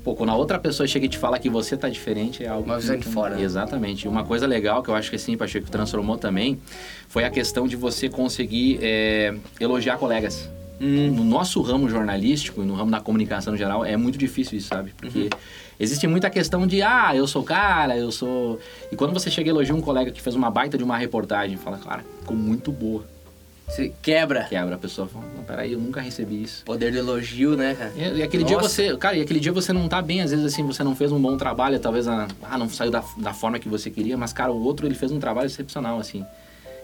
pô, 0.04 0.14
quando 0.14 0.30
a 0.30 0.36
outra 0.36 0.56
pessoa 0.58 0.86
chega 0.86 1.06
e 1.06 1.08
te 1.08 1.18
fala 1.18 1.36
que 1.38 1.50
você 1.50 1.76
tá 1.76 1.88
diferente, 1.88 2.44
é 2.44 2.48
algo. 2.48 2.64
Uma 2.64 2.78
visão 2.78 2.96
de 2.96 3.06
fora, 3.08 3.34
né? 3.36 3.42
Exatamente. 3.42 4.04
E 4.04 4.08
uma 4.08 4.22
coisa 4.24 4.46
legal 4.46 4.82
que 4.84 4.88
eu 4.88 4.94
acho 4.94 5.10
que 5.10 5.16
assim, 5.16 5.36
Pacheco, 5.36 5.68
transformou 5.68 6.16
também 6.16 6.60
foi 7.08 7.24
a 7.24 7.30
questão 7.30 7.66
de 7.66 7.74
você 7.74 8.08
conseguir 8.08 8.78
é, 8.80 9.34
elogiar 9.58 9.98
colegas. 9.98 10.48
Hum. 10.80 11.12
No 11.12 11.24
nosso 11.24 11.60
ramo 11.62 11.88
jornalístico 11.88 12.62
e 12.62 12.66
no 12.66 12.74
ramo 12.74 12.90
da 12.90 13.00
comunicação 13.00 13.52
no 13.52 13.56
geral, 13.58 13.84
é 13.84 13.96
muito 13.96 14.18
difícil 14.18 14.58
isso, 14.58 14.68
sabe? 14.68 14.92
Porque 14.96 15.18
Uhum. 15.24 15.28
existe 15.78 16.06
muita 16.06 16.28
questão 16.28 16.66
de, 16.66 16.82
ah, 16.82 17.12
eu 17.14 17.26
sou 17.26 17.42
cara, 17.42 17.96
eu 17.96 18.10
sou. 18.10 18.58
E 18.90 18.96
quando 18.96 19.12
você 19.12 19.30
chega 19.30 19.48
e 19.48 19.50
elogia 19.50 19.74
um 19.74 19.80
colega 19.80 20.10
que 20.10 20.20
fez 20.20 20.34
uma 20.34 20.50
baita 20.50 20.76
de 20.76 20.84
uma 20.84 20.96
reportagem, 20.98 21.56
fala, 21.56 21.78
cara, 21.78 22.04
ficou 22.20 22.36
muito 22.36 22.72
boa. 22.72 23.04
Você 23.66 23.92
quebra. 24.02 24.44
Quebra, 24.44 24.74
a 24.74 24.78
pessoa 24.78 25.08
fala, 25.08 25.24
não, 25.34 25.42
peraí, 25.42 25.72
eu 25.72 25.78
nunca 25.78 25.98
recebi 26.00 26.42
isso. 26.42 26.62
Poder 26.66 26.92
do 26.92 26.98
elogio, 26.98 27.56
né, 27.56 27.74
cara? 27.74 27.92
E, 27.96 28.18
e 28.18 28.22
aquele 28.22 28.44
dia 28.44 28.56
Nossa. 28.56 28.68
você, 28.68 28.94
cara, 28.98 29.16
e 29.16 29.22
aquele 29.22 29.40
dia 29.40 29.52
você 29.52 29.72
não 29.72 29.88
tá 29.88 30.02
bem, 30.02 30.20
às 30.20 30.30
vezes 30.32 30.44
assim, 30.44 30.62
você 30.66 30.84
não 30.84 30.94
fez 30.94 31.10
um 31.10 31.20
bom 31.20 31.36
trabalho, 31.38 31.78
talvez 31.80 32.06
a, 32.06 32.28
ah, 32.42 32.58
não 32.58 32.68
saiu 32.68 32.90
da, 32.90 33.02
da 33.16 33.32
forma 33.32 33.58
que 33.58 33.68
você 33.68 33.90
queria, 33.90 34.18
mas 34.18 34.34
cara, 34.34 34.52
o 34.52 34.62
outro 34.62 34.86
ele 34.86 34.94
fez 34.94 35.10
um 35.10 35.18
trabalho 35.18 35.46
excepcional, 35.46 35.98
assim. 35.98 36.26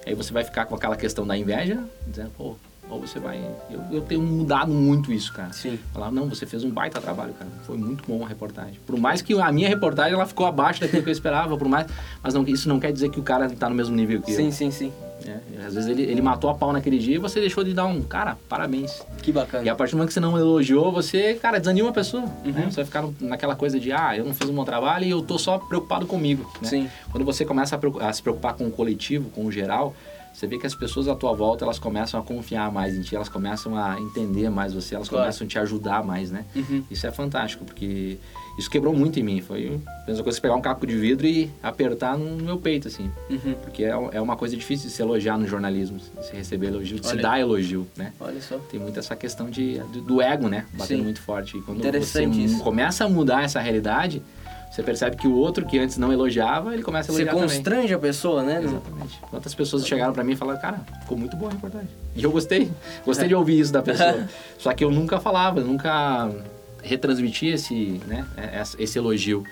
Aí 0.07 0.15
você 0.15 0.33
vai 0.33 0.43
ficar 0.43 0.65
com 0.65 0.75
aquela 0.75 0.97
questão 0.97 1.27
da 1.27 1.37
inveja, 1.37 1.79
dizendo, 2.07 2.31
pô, 2.39 2.57
ou 2.91 3.01
você 3.01 3.19
vai. 3.19 3.41
Eu, 3.71 3.83
eu 3.91 4.01
tenho 4.01 4.21
mudado 4.21 4.73
muito 4.73 5.13
isso, 5.13 5.33
cara. 5.33 5.53
Sim. 5.53 5.79
Falar, 5.93 6.11
não, 6.11 6.29
você 6.29 6.45
fez 6.45 6.65
um 6.65 6.71
baita 6.71 7.01
trabalho, 7.01 7.33
cara. 7.35 7.51
Foi 7.65 7.77
muito 7.77 8.05
bom 8.07 8.25
a 8.25 8.29
reportagem. 8.29 8.79
Por 8.87 8.99
mais 8.99 9.23
que 9.23 9.39
a 9.39 9.53
minha 9.53 9.69
reportagem 9.69 10.15
ela 10.15 10.27
ficou 10.27 10.47
abaixo 10.47 10.81
daquilo 10.81 11.03
que 11.03 11.09
eu 11.09 11.13
esperava, 11.13 11.57
por 11.57 11.69
mais. 11.69 11.87
Mas 12.23 12.35
não, 12.35 12.43
isso 12.47 12.69
não 12.69 12.81
quer 12.81 12.93
dizer 12.93 13.11
que 13.11 13.21
o 13.21 13.23
cara 13.23 13.49
tá 13.49 13.69
no 13.69 13.75
mesmo 13.75 13.95
nível 13.95 14.21
que 14.21 14.33
Sim, 14.33 14.47
eu. 14.47 14.53
sim, 14.53 14.71
sim. 14.71 14.93
né? 15.25 15.41
Às 15.67 15.75
vezes 15.75 15.89
ele, 15.89 16.03
ele 16.03 16.23
matou 16.23 16.51
a 16.51 16.55
pau 16.55 16.73
naquele 16.73 16.99
dia 16.99 17.15
e 17.15 17.19
você 17.19 17.39
deixou 17.39 17.63
de 17.63 17.73
dar 17.73 17.87
um. 17.87 18.03
Cara, 18.03 18.37
parabéns. 18.49 19.03
Que 19.23 19.31
bacana. 19.31 19.65
E 19.65 19.69
a 19.69 19.75
partir 19.75 19.93
do 19.93 19.99
momento 19.99 20.09
que 20.09 20.15
você 20.15 20.21
não 20.21 20.37
elogiou, 20.37 20.91
você, 20.91 21.35
cara, 21.35 21.59
desanima 21.59 21.91
a 21.91 21.93
pessoa. 21.93 22.25
Uhum. 22.45 22.53
Né? 22.53 22.67
Você 22.71 22.77
vai 22.77 22.85
ficar 22.85 23.05
naquela 23.21 23.55
coisa 23.55 23.79
de, 23.79 23.93
ah, 23.93 24.17
eu 24.17 24.25
não 24.25 24.35
fiz 24.35 24.49
um 24.49 24.55
bom 24.55 24.65
trabalho 24.65 25.05
e 25.05 25.11
eu 25.11 25.23
tô 25.23 25.39
só 25.39 25.59
preocupado 25.59 26.07
comigo. 26.07 26.51
Né? 26.61 26.69
Sim. 26.69 26.91
Quando 27.13 27.25
você 27.25 27.45
começa 27.45 27.79
a, 27.79 28.09
a 28.09 28.13
se 28.13 28.23
preocupar 28.23 28.55
com 28.55 28.67
o 28.67 28.71
coletivo, 28.71 29.31
com 29.31 29.45
o 29.45 29.53
geral, 29.53 29.95
você 30.33 30.47
vê 30.47 30.59
que 30.59 30.67
as 30.67 30.75
pessoas 30.75 31.07
à 31.09 31.15
tua 31.15 31.33
volta, 31.33 31.65
elas 31.65 31.79
começam 31.79 32.19
a 32.19 32.23
confiar 32.23 32.71
mais 32.73 32.95
em 32.97 33.03
ti, 33.03 33.15
elas 33.15 33.29
começam 33.29 33.77
a 33.77 34.01
entender 34.01 34.49
mais 34.49 34.73
você, 34.73 34.95
elas 34.95 35.09
Claro. 35.09 35.25
começam 35.25 35.45
a 35.47 35.49
te 35.49 35.59
ajudar 35.59 36.03
mais, 36.05 36.31
né? 36.31 36.45
Uhum. 36.57 36.83
Isso 36.91 37.07
é 37.07 37.11
fantástico, 37.11 37.65
porque 37.65 38.17
isso 38.59 38.71
quebrou 38.71 38.95
muito 38.95 39.19
em 39.19 39.23
mim. 39.23 39.41
Foi 39.41 39.81
a 40.05 40.07
mesma 40.07 40.23
coisa 40.23 40.39
que 40.39 40.43
pegar 40.43 40.55
um 40.55 40.61
caco 40.61 40.87
de 40.87 40.97
vidro 40.97 41.27
e 41.27 41.51
apertar 41.63 42.17
no 42.17 42.43
meu 42.43 42.59
peito, 42.59 42.89
assim. 42.89 43.11
Uhum. 43.29 43.55
Porque 43.63 43.85
é, 43.85 43.91
é 44.13 44.21
uma 44.21 44.37
coisa 44.37 44.57
difícil 44.57 44.89
de 44.89 44.95
se 44.95 45.03
elogiar 45.03 45.37
no 45.37 45.47
jornalismo, 45.47 45.99
de 45.99 46.25
se 46.27 46.35
receber 46.35 46.69
elogio, 46.69 46.99
de 47.01 47.07
se 47.07 47.17
dar 47.17 47.39
elogio, 47.41 47.87
né? 47.97 48.13
Olha 48.21 48.41
só. 48.41 48.57
Tem 48.71 48.79
muito 48.81 48.99
essa 48.99 49.15
questão 49.17 49.51
de, 49.51 49.79
do, 49.93 50.01
do 50.03 50.23
ego, 50.23 50.49
né? 50.49 50.65
Batendo 50.73 50.99
Sim. 50.99 51.05
muito 51.05 51.21
forte. 51.21 51.57
E 51.59 51.63
quando 51.63 51.79
Interessante 51.79 52.37
você 52.37 52.43
isso. 52.55 52.63
começa 52.63 53.05
a 53.05 53.09
mudar 53.09 53.45
essa 53.45 53.61
realidade, 53.61 54.23
você 54.71 54.83
percebe 54.83 55.17
que 55.17 55.27
o 55.27 55.35
outro 55.35 55.67
que 55.67 55.79
antes 55.79 55.97
não 55.99 56.13
elogiava, 56.13 56.73
ele 56.73 56.83
começa 56.83 57.11
a 57.11 57.15
Você 57.15 57.23
elogiar 57.23 57.41
também. 57.41 57.57
constrange 57.57 57.93
a 57.95 57.99
pessoa, 57.99 58.43
né? 58.45 58.63
Exatamente. 58.63 59.19
Quantas 59.31 59.55
pessoas 59.55 59.87
chegaram 59.87 60.13
pra 60.13 60.23
mim 60.23 60.33
e 60.33 60.37
falaram, 60.37 60.61
cara, 60.61 60.81
ficou 61.01 61.19
muito 61.19 61.37
boa 61.37 61.51
a 61.51 61.55
reportagem. 61.55 61.89
E 62.15 62.23
eu 62.23 62.31
gostei. 62.31 62.71
Gostei 63.05 63.27
de 63.29 63.35
ouvir 63.35 63.59
isso 63.59 63.73
da 63.73 63.83
pessoa. 63.83 64.29
Só 64.59 64.73
que 64.73 64.85
eu 64.85 64.91
nunca 64.91 65.19
falava, 65.19 65.61
nunca 65.61 66.31
retransmitia 66.83 67.55
esse, 67.55 68.01
né, 68.07 68.25
esse 68.61 68.83
esse 68.83 68.99
elogio. 68.99 69.45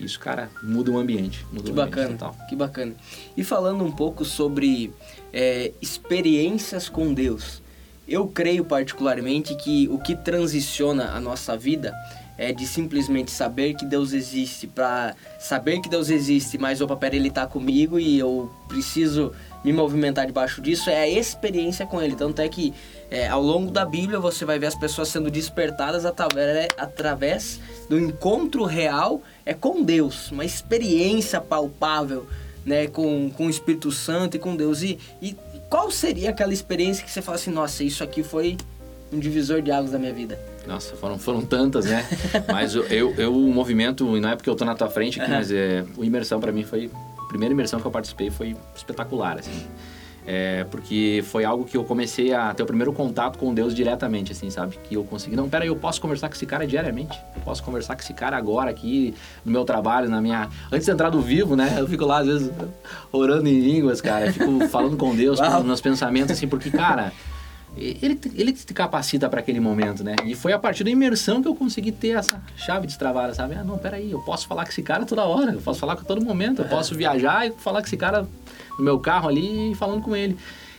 Isso, 0.00 0.18
cara, 0.18 0.50
muda 0.62 0.90
o 0.90 0.98
ambiente. 0.98 1.46
Muda 1.52 1.62
Que 1.62 1.70
o 1.70 1.72
ambiente 1.72 1.90
bacana, 1.90 2.18
total. 2.18 2.36
que 2.48 2.56
bacana. 2.56 2.92
E 3.36 3.44
falando 3.44 3.84
um 3.84 3.92
pouco 3.92 4.24
sobre 4.24 4.92
é, 5.32 5.70
experiências 5.80 6.88
com 6.88 7.14
Deus, 7.14 7.62
eu 8.06 8.26
creio 8.26 8.64
particularmente 8.64 9.54
que 9.54 9.88
o 9.90 9.98
que 9.98 10.16
transiciona 10.16 11.12
a 11.12 11.20
nossa 11.20 11.56
vida 11.56 11.94
é 12.36 12.52
de 12.52 12.66
simplesmente 12.66 13.30
saber 13.30 13.74
que 13.74 13.84
Deus 13.84 14.12
existe, 14.12 14.66
para 14.66 15.14
saber 15.38 15.80
que 15.80 15.88
Deus 15.88 16.10
existe, 16.10 16.58
mas 16.58 16.80
opa, 16.80 16.96
pera, 16.96 17.14
ele 17.16 17.30
tá 17.30 17.46
comigo 17.46 17.98
e 17.98 18.18
eu 18.18 18.50
preciso 18.68 19.32
me 19.64 19.72
movimentar 19.72 20.26
debaixo 20.26 20.60
disso, 20.60 20.90
é 20.90 21.00
a 21.00 21.08
experiência 21.08 21.86
com 21.86 22.02
ele. 22.02 22.14
Tanto 22.14 22.40
é 22.40 22.48
que 22.48 22.74
é, 23.10 23.28
ao 23.28 23.42
longo 23.42 23.70
da 23.70 23.84
Bíblia 23.84 24.18
você 24.18 24.44
vai 24.44 24.58
ver 24.58 24.66
as 24.66 24.74
pessoas 24.74 25.08
sendo 25.08 25.30
despertadas 25.30 26.04
através, 26.04 26.68
através 26.76 27.60
do 27.88 27.98
encontro 27.98 28.64
real 28.64 29.22
é 29.46 29.54
com 29.54 29.82
Deus, 29.82 30.30
uma 30.30 30.44
experiência 30.44 31.40
palpável 31.40 32.26
né, 32.64 32.86
com, 32.86 33.30
com 33.30 33.46
o 33.46 33.50
Espírito 33.50 33.92
Santo 33.92 34.36
e 34.36 34.40
com 34.40 34.56
Deus. 34.56 34.82
E, 34.82 34.98
e 35.20 35.36
qual 35.68 35.90
seria 35.90 36.30
aquela 36.30 36.52
experiência 36.52 37.04
que 37.04 37.10
você 37.10 37.22
fala 37.22 37.36
assim, 37.36 37.50
nossa, 37.50 37.84
isso 37.84 38.02
aqui 38.02 38.22
foi 38.22 38.56
um 39.12 39.18
divisor 39.18 39.62
de 39.62 39.70
águas 39.70 39.92
da 39.92 39.98
minha 39.98 40.12
vida? 40.12 40.38
Nossa, 40.66 40.96
foram, 40.96 41.18
foram 41.18 41.42
tantas, 41.42 41.84
né? 41.84 42.06
Mas 42.50 42.74
eu, 42.74 42.84
eu, 42.84 43.14
eu, 43.16 43.34
o 43.34 43.52
movimento, 43.52 44.16
e 44.16 44.20
não 44.20 44.30
é 44.30 44.36
porque 44.36 44.48
eu 44.48 44.54
tô 44.54 44.64
na 44.64 44.74
tua 44.74 44.88
frente 44.88 45.20
aqui, 45.20 45.30
Aham. 45.30 45.38
mas 45.38 45.52
é, 45.52 45.84
o 45.96 46.04
imersão 46.04 46.40
pra 46.40 46.50
mim 46.50 46.64
foi. 46.64 46.90
A 47.18 47.26
primeira 47.26 47.52
imersão 47.52 47.80
que 47.80 47.86
eu 47.86 47.90
participei 47.90 48.30
foi 48.30 48.56
espetacular, 48.74 49.38
assim. 49.38 49.66
É, 50.26 50.64
porque 50.70 51.22
foi 51.26 51.44
algo 51.44 51.64
que 51.64 51.76
eu 51.76 51.84
comecei 51.84 52.32
a 52.32 52.54
ter 52.54 52.62
o 52.62 52.66
primeiro 52.66 52.92
contato 52.94 53.38
com 53.38 53.52
Deus 53.52 53.74
diretamente, 53.74 54.32
assim, 54.32 54.48
sabe? 54.48 54.78
Que 54.84 54.94
eu 54.94 55.04
consegui. 55.04 55.36
Não, 55.36 55.48
pera 55.48 55.64
aí, 55.64 55.68
eu 55.68 55.76
posso 55.76 56.00
conversar 56.00 56.28
com 56.28 56.34
esse 56.34 56.46
cara 56.46 56.66
diariamente. 56.66 57.18
Eu 57.36 57.42
posso 57.42 57.62
conversar 57.62 57.94
com 57.94 58.00
esse 58.00 58.14
cara 58.14 58.36
agora 58.36 58.70
aqui, 58.70 59.14
no 59.44 59.52
meu 59.52 59.64
trabalho, 59.64 60.08
na 60.08 60.22
minha. 60.22 60.48
Antes 60.72 60.86
de 60.86 60.92
entrar 60.92 61.10
do 61.10 61.20
vivo, 61.20 61.56
né? 61.56 61.76
Eu 61.78 61.86
fico 61.86 62.06
lá, 62.06 62.20
às 62.20 62.26
vezes, 62.26 62.50
orando 63.12 63.48
em 63.48 63.60
línguas, 63.60 64.00
cara. 64.00 64.26
Eu 64.26 64.32
fico 64.32 64.66
falando 64.68 64.96
com 64.96 65.14
Deus, 65.14 65.38
com 65.40 65.62
meus 65.62 65.80
pensamentos, 65.82 66.30
assim, 66.30 66.48
porque, 66.48 66.70
cara. 66.70 67.12
Ele, 67.76 68.20
ele 68.34 68.52
te 68.52 68.72
capacita 68.72 69.28
para 69.28 69.40
aquele 69.40 69.58
momento, 69.58 70.04
né? 70.04 70.14
E 70.24 70.34
foi 70.34 70.52
a 70.52 70.58
partir 70.58 70.84
da 70.84 70.90
imersão 70.90 71.42
que 71.42 71.48
eu 71.48 71.54
consegui 71.54 71.90
ter 71.90 72.16
essa 72.16 72.40
chave 72.56 72.86
destravada, 72.86 73.34
sabe? 73.34 73.54
Ah, 73.54 73.64
não, 73.64 73.76
peraí, 73.76 74.10
eu 74.12 74.20
posso 74.20 74.46
falar 74.46 74.64
com 74.64 74.70
esse 74.70 74.82
cara 74.82 75.04
toda 75.04 75.24
hora, 75.24 75.52
eu 75.52 75.60
posso 75.60 75.80
falar 75.80 75.96
com 75.96 76.04
todo 76.04 76.24
momento, 76.24 76.62
eu 76.62 76.68
posso 76.68 76.94
viajar 76.94 77.46
e 77.46 77.50
falar 77.50 77.80
com 77.80 77.86
esse 77.86 77.96
cara 77.96 78.28
no 78.78 78.84
meu 78.84 79.00
carro 79.00 79.28
ali 79.28 79.74
falando 79.74 80.02
com 80.02 80.14
ele. 80.14 80.36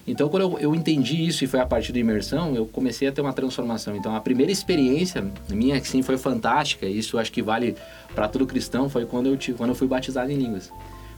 Então, 0.08 0.30
quando 0.30 0.44
eu, 0.44 0.60
eu 0.60 0.75
entendi 0.75 1.25
isso 1.25 1.44
e 1.44 1.48
foi 1.48 1.60
a 1.60 1.66
partir 1.66 1.92
da 1.92 2.00
imersão, 2.00 2.56
eu 2.56 2.66
comecei 2.68 3.08
a 3.08 3.12
ter 3.12 3.22
uma 3.22 3.34
transformação. 3.34 3.96
Então, 3.96 4.16
a 4.16 4.22
primeira 4.22 4.52
experiência 4.52 5.25
minha, 5.50 5.81
que 5.81 5.88
sim, 5.88 6.03
foi 6.03 6.18
fantástica, 6.18 6.86
isso 6.86 7.18
acho 7.18 7.31
que 7.31 7.42
vale 7.42 7.75
para 8.14 8.27
todo 8.27 8.46
cristão, 8.46 8.88
foi 8.88 9.05
quando 9.05 9.27
eu, 9.27 9.36
tive, 9.36 9.58
quando 9.58 9.72
eu 9.72 9.75
fui 9.75 9.88
batizado 9.88 10.31
em 10.31 10.36
línguas. 10.36 10.72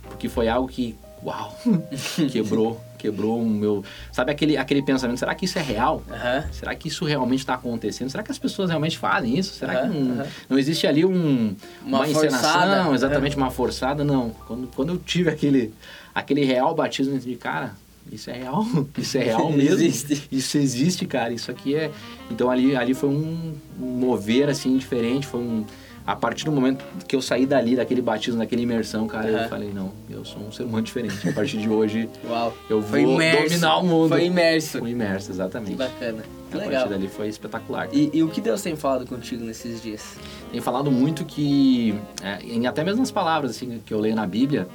Porque 0.03 0.29
foi 0.29 0.47
algo 0.47 0.69
que, 0.69 0.95
uau, 1.21 1.53
quebrou, 2.31 2.79
quebrou 3.09 3.41
o 3.41 3.45
meu... 3.45 3.83
Sabe 4.11 4.31
aquele, 4.31 4.57
aquele 4.57 4.81
pensamento, 4.81 5.17
será 5.17 5.33
que 5.33 5.45
isso 5.45 5.57
é 5.57 5.61
real? 5.61 6.03
Será 6.51 6.75
que 6.75 6.87
isso 6.87 7.05
realmente 7.05 7.39
está 7.39 7.53
acontecendo? 7.53 8.09
Será 8.09 8.23
que 8.23 8.31
as 8.31 8.39
pessoas 8.39 8.69
realmente 8.69 8.97
fazem 8.97 9.37
isso? 9.37 9.53
Será 9.53 9.81
que 9.81 9.87
não, 9.87 10.25
não 10.49 10.59
existe 10.59 10.85
ali 10.85 11.05
um, 11.05 11.55
Uma 11.85 11.99
uma, 11.99 12.09
encenação, 12.09 12.39
forçada, 12.39 12.95
exatamente 12.95 13.37
uma 13.37 13.51
forçada? 13.51 14.03
Não. 14.03 14.29
Quando, 14.47 14.67
quando 14.75 14.89
eu 14.89 14.97
tive 14.97 15.29
aquele, 15.29 15.73
aquele 16.13 16.43
real 16.43 16.73
batismo, 16.75 17.13
eu 17.13 17.17
entendi, 17.17 17.35
cara, 17.35 17.73
isso 18.11 18.29
é 18.29 18.33
real, 18.33 18.65
isso 18.97 19.17
é 19.17 19.23
real 19.23 19.51
mesmo. 19.51 19.83
Existe. 19.83 20.27
Isso 20.31 20.57
existe, 20.57 21.05
cara. 21.05 21.33
Isso 21.33 21.51
aqui 21.51 21.75
é. 21.75 21.91
Então 22.31 22.49
ali, 22.49 22.75
ali 22.75 22.93
foi 22.93 23.09
um 23.09 23.53
mover 23.77 24.49
assim 24.49 24.77
diferente, 24.77 25.27
foi 25.27 25.39
um. 25.39 25.65
A 26.07 26.15
partir 26.15 26.45
do 26.45 26.53
momento 26.53 26.85
que 27.05 27.13
eu 27.17 27.21
saí 27.21 27.45
dali, 27.45 27.75
daquele 27.75 28.01
batismo, 28.01 28.39
daquela 28.39 28.61
imersão, 28.61 29.05
cara, 29.07 29.27
Aham. 29.29 29.43
eu 29.43 29.49
falei, 29.49 29.71
não, 29.73 29.91
eu 30.09 30.23
sou 30.23 30.41
um 30.41 30.51
ser 30.53 30.63
humano 30.63 30.81
diferente. 30.83 31.27
A 31.27 31.33
partir 31.33 31.57
de 31.57 31.67
hoje, 31.67 32.09
Uau. 32.25 32.53
eu 32.69 32.81
Foi 32.81 33.03
vou 33.03 33.17
dominar 33.17 33.77
o 33.79 33.85
mundo. 33.85 34.07
Foi 34.09 34.23
imerso. 34.23 34.79
Fui 34.79 34.91
imerso, 34.91 35.25
Que 35.25 35.31
exatamente. 35.33 35.75
bacana. 35.75 36.23
Que 36.49 36.55
A 36.55 36.59
legal. 36.61 36.71
partir 36.83 36.89
dali 36.93 37.07
foi 37.09 37.27
espetacular. 37.27 37.89
E, 37.91 38.09
e 38.13 38.23
o 38.23 38.29
que 38.29 38.39
Deus 38.39 38.61
tem 38.61 38.73
falado 38.77 39.05
contigo 39.05 39.43
nesses 39.43 39.81
dias? 39.83 40.15
Tem 40.49 40.61
falado 40.61 40.89
muito 40.89 41.25
que, 41.25 41.93
é, 42.23 42.41
em 42.41 42.65
até 42.67 42.85
mesmo 42.85 43.01
nas 43.01 43.11
palavras 43.11 43.51
assim, 43.51 43.81
que 43.85 43.93
eu 43.93 43.99
leio 43.99 44.15
na 44.15 44.25
Bíblia, 44.25 44.65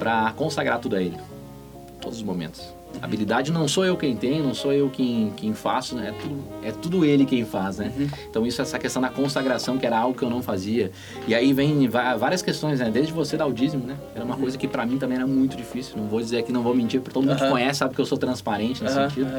para 0.00 0.32
consagrar 0.32 0.80
tudo 0.80 0.96
a 0.96 1.00
Ele, 1.00 1.16
todos 2.00 2.18
os 2.18 2.24
momentos. 2.24 2.60
Habilidade 3.00 3.50
não 3.50 3.66
sou 3.66 3.84
eu 3.84 3.96
quem 3.96 4.14
tem, 4.16 4.42
não 4.42 4.54
sou 4.54 4.72
eu 4.72 4.88
quem, 4.88 5.32
quem 5.36 5.54
faço, 5.54 5.94
né? 5.96 6.08
é, 6.08 6.12
tudo, 6.22 6.44
é 6.62 6.72
tudo 6.72 7.04
Ele 7.04 7.24
quem 7.24 7.44
faz, 7.44 7.78
né? 7.78 7.92
Então 8.30 8.46
isso, 8.46 8.60
essa 8.62 8.78
questão 8.78 9.02
da 9.02 9.08
consagração, 9.08 9.78
que 9.78 9.86
era 9.86 9.98
algo 9.98 10.16
que 10.16 10.24
eu 10.24 10.30
não 10.30 10.42
fazia. 10.42 10.90
E 11.26 11.34
aí 11.34 11.52
vem 11.52 11.88
várias 11.88 12.42
questões, 12.42 12.80
né? 12.80 12.90
Desde 12.90 13.12
você 13.12 13.36
dar 13.36 13.46
o 13.46 13.52
dízimo, 13.52 13.86
né? 13.86 13.96
Era 14.14 14.24
uma 14.24 14.36
coisa 14.36 14.56
que 14.56 14.68
para 14.68 14.84
mim 14.86 14.98
também 14.98 15.16
era 15.16 15.26
muito 15.26 15.56
difícil. 15.56 15.96
Não 15.96 16.06
vou 16.06 16.20
dizer 16.20 16.42
que 16.44 16.52
não 16.52 16.62
vou 16.62 16.74
mentir, 16.74 17.00
porque 17.00 17.14
todo 17.14 17.24
mundo 17.24 17.36
que 17.36 17.42
Aham. 17.44 17.52
conhece 17.52 17.78
sabe 17.80 17.94
que 17.94 18.00
eu 18.00 18.06
sou 18.06 18.18
transparente 18.18 18.82
nesse 18.82 18.94
sentido. 18.94 19.30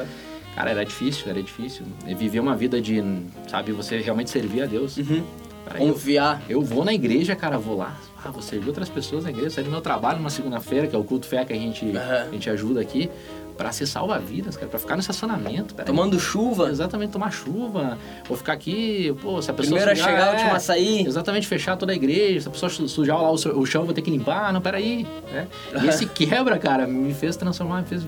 Cara, 0.56 0.70
era 0.70 0.86
difícil, 0.86 1.30
era 1.30 1.42
difícil. 1.42 1.86
Viver 2.06 2.40
uma 2.40 2.56
vida 2.56 2.80
de, 2.80 3.04
sabe, 3.48 3.72
você 3.72 4.00
realmente 4.00 4.30
servir 4.30 4.62
a 4.62 4.66
Deus. 4.66 4.98
Uhum. 4.98 5.24
Peraí, 5.66 5.88
eu, 5.88 5.94
Confiar. 5.94 6.42
eu 6.50 6.62
vou 6.62 6.84
na 6.84 6.94
igreja, 6.94 7.36
cara, 7.36 7.58
vou 7.58 7.78
lá. 7.78 7.98
Ah, 8.24 8.30
vou 8.30 8.42
servir 8.42 8.68
outras 8.68 8.90
pessoas 8.90 9.24
na 9.24 9.30
igreja, 9.30 9.50
sair 9.50 9.64
do 9.64 9.72
meu 9.72 9.82
trabalho 9.82 10.18
numa 10.18 10.30
segunda-feira, 10.30 10.88
que 10.88 10.96
é 10.96 11.00
o 11.00 11.04
culto 11.04 11.26
fé 11.26 11.44
que 11.44 11.54
a 11.54 11.56
gente, 11.56 11.86
a 11.98 12.30
gente 12.32 12.50
ajuda 12.50 12.80
aqui, 12.82 13.10
pra 13.58 13.72
ser 13.72 13.86
salva-vidas, 13.86 14.56
cara, 14.58 14.68
pra 14.68 14.80
ficar 14.80 14.96
no 14.96 15.02
estacionamento. 15.02 15.74
Tomando 15.76 16.20
chuva. 16.20 16.70
Exatamente, 16.70 17.12
tomar 17.12 17.32
chuva. 17.32 17.98
Vou 18.28 18.36
ficar 18.38 18.54
aqui, 18.54 19.16
pô, 19.22 19.42
se 19.42 19.50
a 19.52 19.54
pessoa 19.54 19.78
Primeiro 19.80 19.92
a 19.92 19.96
sujar, 19.96 20.10
chegar, 20.10 20.26
é, 20.26 20.30
a 20.30 20.32
última 20.34 20.56
a 20.56 20.60
sair. 20.60 21.06
Exatamente, 21.06 21.48
fechar 21.48 21.76
toda 21.78 21.92
a 21.92 21.96
igreja. 21.96 22.42
Se 22.42 22.48
a 22.48 22.52
pessoa 22.52 22.70
su- 22.70 22.88
sujar 22.90 23.22
lá 23.22 23.32
o, 23.32 23.66
chão, 23.66 23.86
vou 23.86 23.94
ter 23.94 24.02
que 24.02 24.10
limpar. 24.12 24.52
Não, 24.52 24.62
peraí. 24.62 25.08
Né? 25.32 25.48
E 25.84 25.88
esse 25.88 26.06
quebra, 26.10 26.58
cara, 26.58 26.88
me 26.88 27.14
fez 27.14 27.36
transformar, 27.36 27.82
me 27.82 27.88
fez 27.88 28.04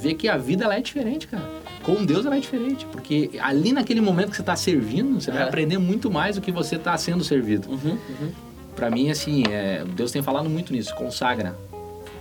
ver 0.00 0.14
que 0.14 0.28
a 0.28 0.36
vida 0.36 0.64
ela 0.64 0.76
é 0.76 0.80
diferente, 0.80 1.26
cara. 1.26 1.44
Com 1.82 2.04
Deus 2.04 2.26
ela 2.26 2.36
é 2.36 2.40
diferente. 2.40 2.84
Porque 2.92 3.30
ali 3.40 3.72
naquele 3.72 4.00
momento 4.00 4.30
que 4.30 4.36
você 4.36 4.42
tá 4.42 4.54
servindo, 4.56 5.20
você 5.20 5.30
vai 5.30 5.42
É. 5.42 5.44
aprender 5.46 5.78
muito 5.78 6.10
mais 6.10 6.36
do 6.36 6.42
que 6.42 6.52
você 6.52 6.78
tá 6.78 6.96
sendo 6.98 7.24
servido. 7.24 7.70
Uhum, 7.70 7.98
uhum. 8.20 8.30
Pra 8.76 8.90
mim, 8.90 9.10
assim, 9.10 9.42
é, 9.50 9.82
Deus 9.94 10.10
tem 10.12 10.22
falado 10.22 10.48
muito 10.48 10.72
nisso. 10.72 10.94
Consagra, 10.94 11.54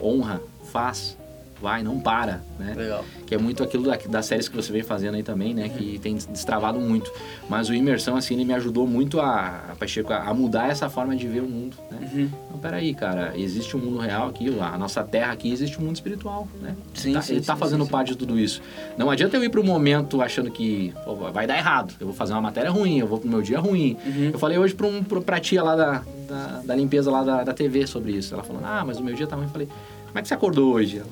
honra, 0.01 0.41
faz, 0.71 1.17
vai, 1.62 1.84
não 1.84 2.00
para, 2.00 2.41
né? 2.58 2.74
Legal. 2.76 3.04
Que 3.26 3.36
é 3.36 3.38
muito 3.38 3.63
aquilo 3.63 3.84
da, 3.84 3.95
das 3.95 4.26
séries 4.26 4.48
que 4.48 4.56
você 4.56 4.72
vem 4.72 4.84
fazendo 4.84 5.15
aí 5.15 5.24
também, 5.24 5.54
né? 5.54 5.69
Que 5.69 6.00
tem 6.00 6.15
destravado 6.15 6.80
muito. 6.80 7.12
Mas 7.50 7.69
o 7.69 7.74
Imersão, 7.74 8.15
assim, 8.15 8.34
ele 8.34 8.45
me 8.45 8.54
ajudou 8.54 8.88
muito 8.88 9.19
a, 9.19 9.72
a, 9.72 9.76
Pacheco, 9.76 10.12
a 10.13 10.34
mudar 10.34 10.69
essa 10.69 10.89
forma 10.89 11.15
de 11.15 11.28
ver 11.28 11.41
o 11.41 11.48
mundo, 11.48 11.78
né? 11.91 12.10
Uhum. 12.13 12.30
Não, 12.52 12.60
peraí, 12.60 12.93
cara. 12.93 13.34
Existe 13.36 13.76
um 13.76 13.80
mundo 13.80 14.00
real 14.00 14.28
aqui, 14.28 14.48
a 14.60 14.78
nossa 14.78 15.04
terra 15.04 15.32
aqui, 15.32 15.52
existe 15.52 15.80
um 15.80 15.86
mundo 15.86 15.95
espiritual, 15.95 16.48
né? 16.62 16.76
Sim, 16.93 17.10
ele 17.10 17.13
tá, 17.15 17.22
sim, 17.22 17.34
ele 17.34 17.45
tá 17.45 17.54
sim, 17.54 17.60
fazendo 17.60 17.82
sim, 17.82 17.86
sim. 17.86 17.91
parte 17.91 18.08
de 18.10 18.17
tudo 18.17 18.39
isso. 18.39 18.62
Não 18.98 19.10
adianta 19.10 19.38
eu 19.38 19.43
ir 19.43 19.50
pro 19.50 19.63
momento 19.63 20.22
achando 20.22 20.50
que 20.50 20.93
pô, 21.04 21.15
vai 21.15 21.45
dar 21.45 21.58
errado. 21.58 21.93
Eu 22.00 22.08
vou 22.08 22.15
fazer 22.15 22.34
uma 22.34 22.41
matéria 22.41 22.72
ruim, 22.72 23.00
eu 23.00 23.08
vou 23.08 23.19
pro 23.19 23.30
meu 23.30 23.41
dia 23.41 23.60
ruim. 23.60 23.98
Uhum. 24.06 24.30
Eu 24.34 24.39
falei 24.39 24.58
hoje 24.58 24.74
pra, 24.74 24.88
um, 24.88 25.04
pra, 25.04 25.39
tia 25.39 25.62
lá 25.62 25.76
da, 25.76 26.04
da, 26.28 26.62
da 26.65 26.76
limpeza 26.76 27.12
lá 27.12 27.24
da, 27.24 27.43
da 27.43 27.54
TV 27.54 27.86
sobre 27.86 28.13
isso. 28.13 28.34
Ela 28.34 28.43
falou, 28.43 28.62
ah, 28.65 28.84
mas 28.86 28.98
o 28.98 29.04
meu 29.04 29.15
dia 29.15 29.28
tá 29.28 29.36
ruim. 29.36 29.45
Eu 29.45 29.52
falei, 29.52 29.67
como 30.08 30.19
é 30.19 30.22
que 30.22 30.28
você 30.28 30.34
acordou 30.34 30.74
hoje? 30.74 30.98
Ela 30.98 31.08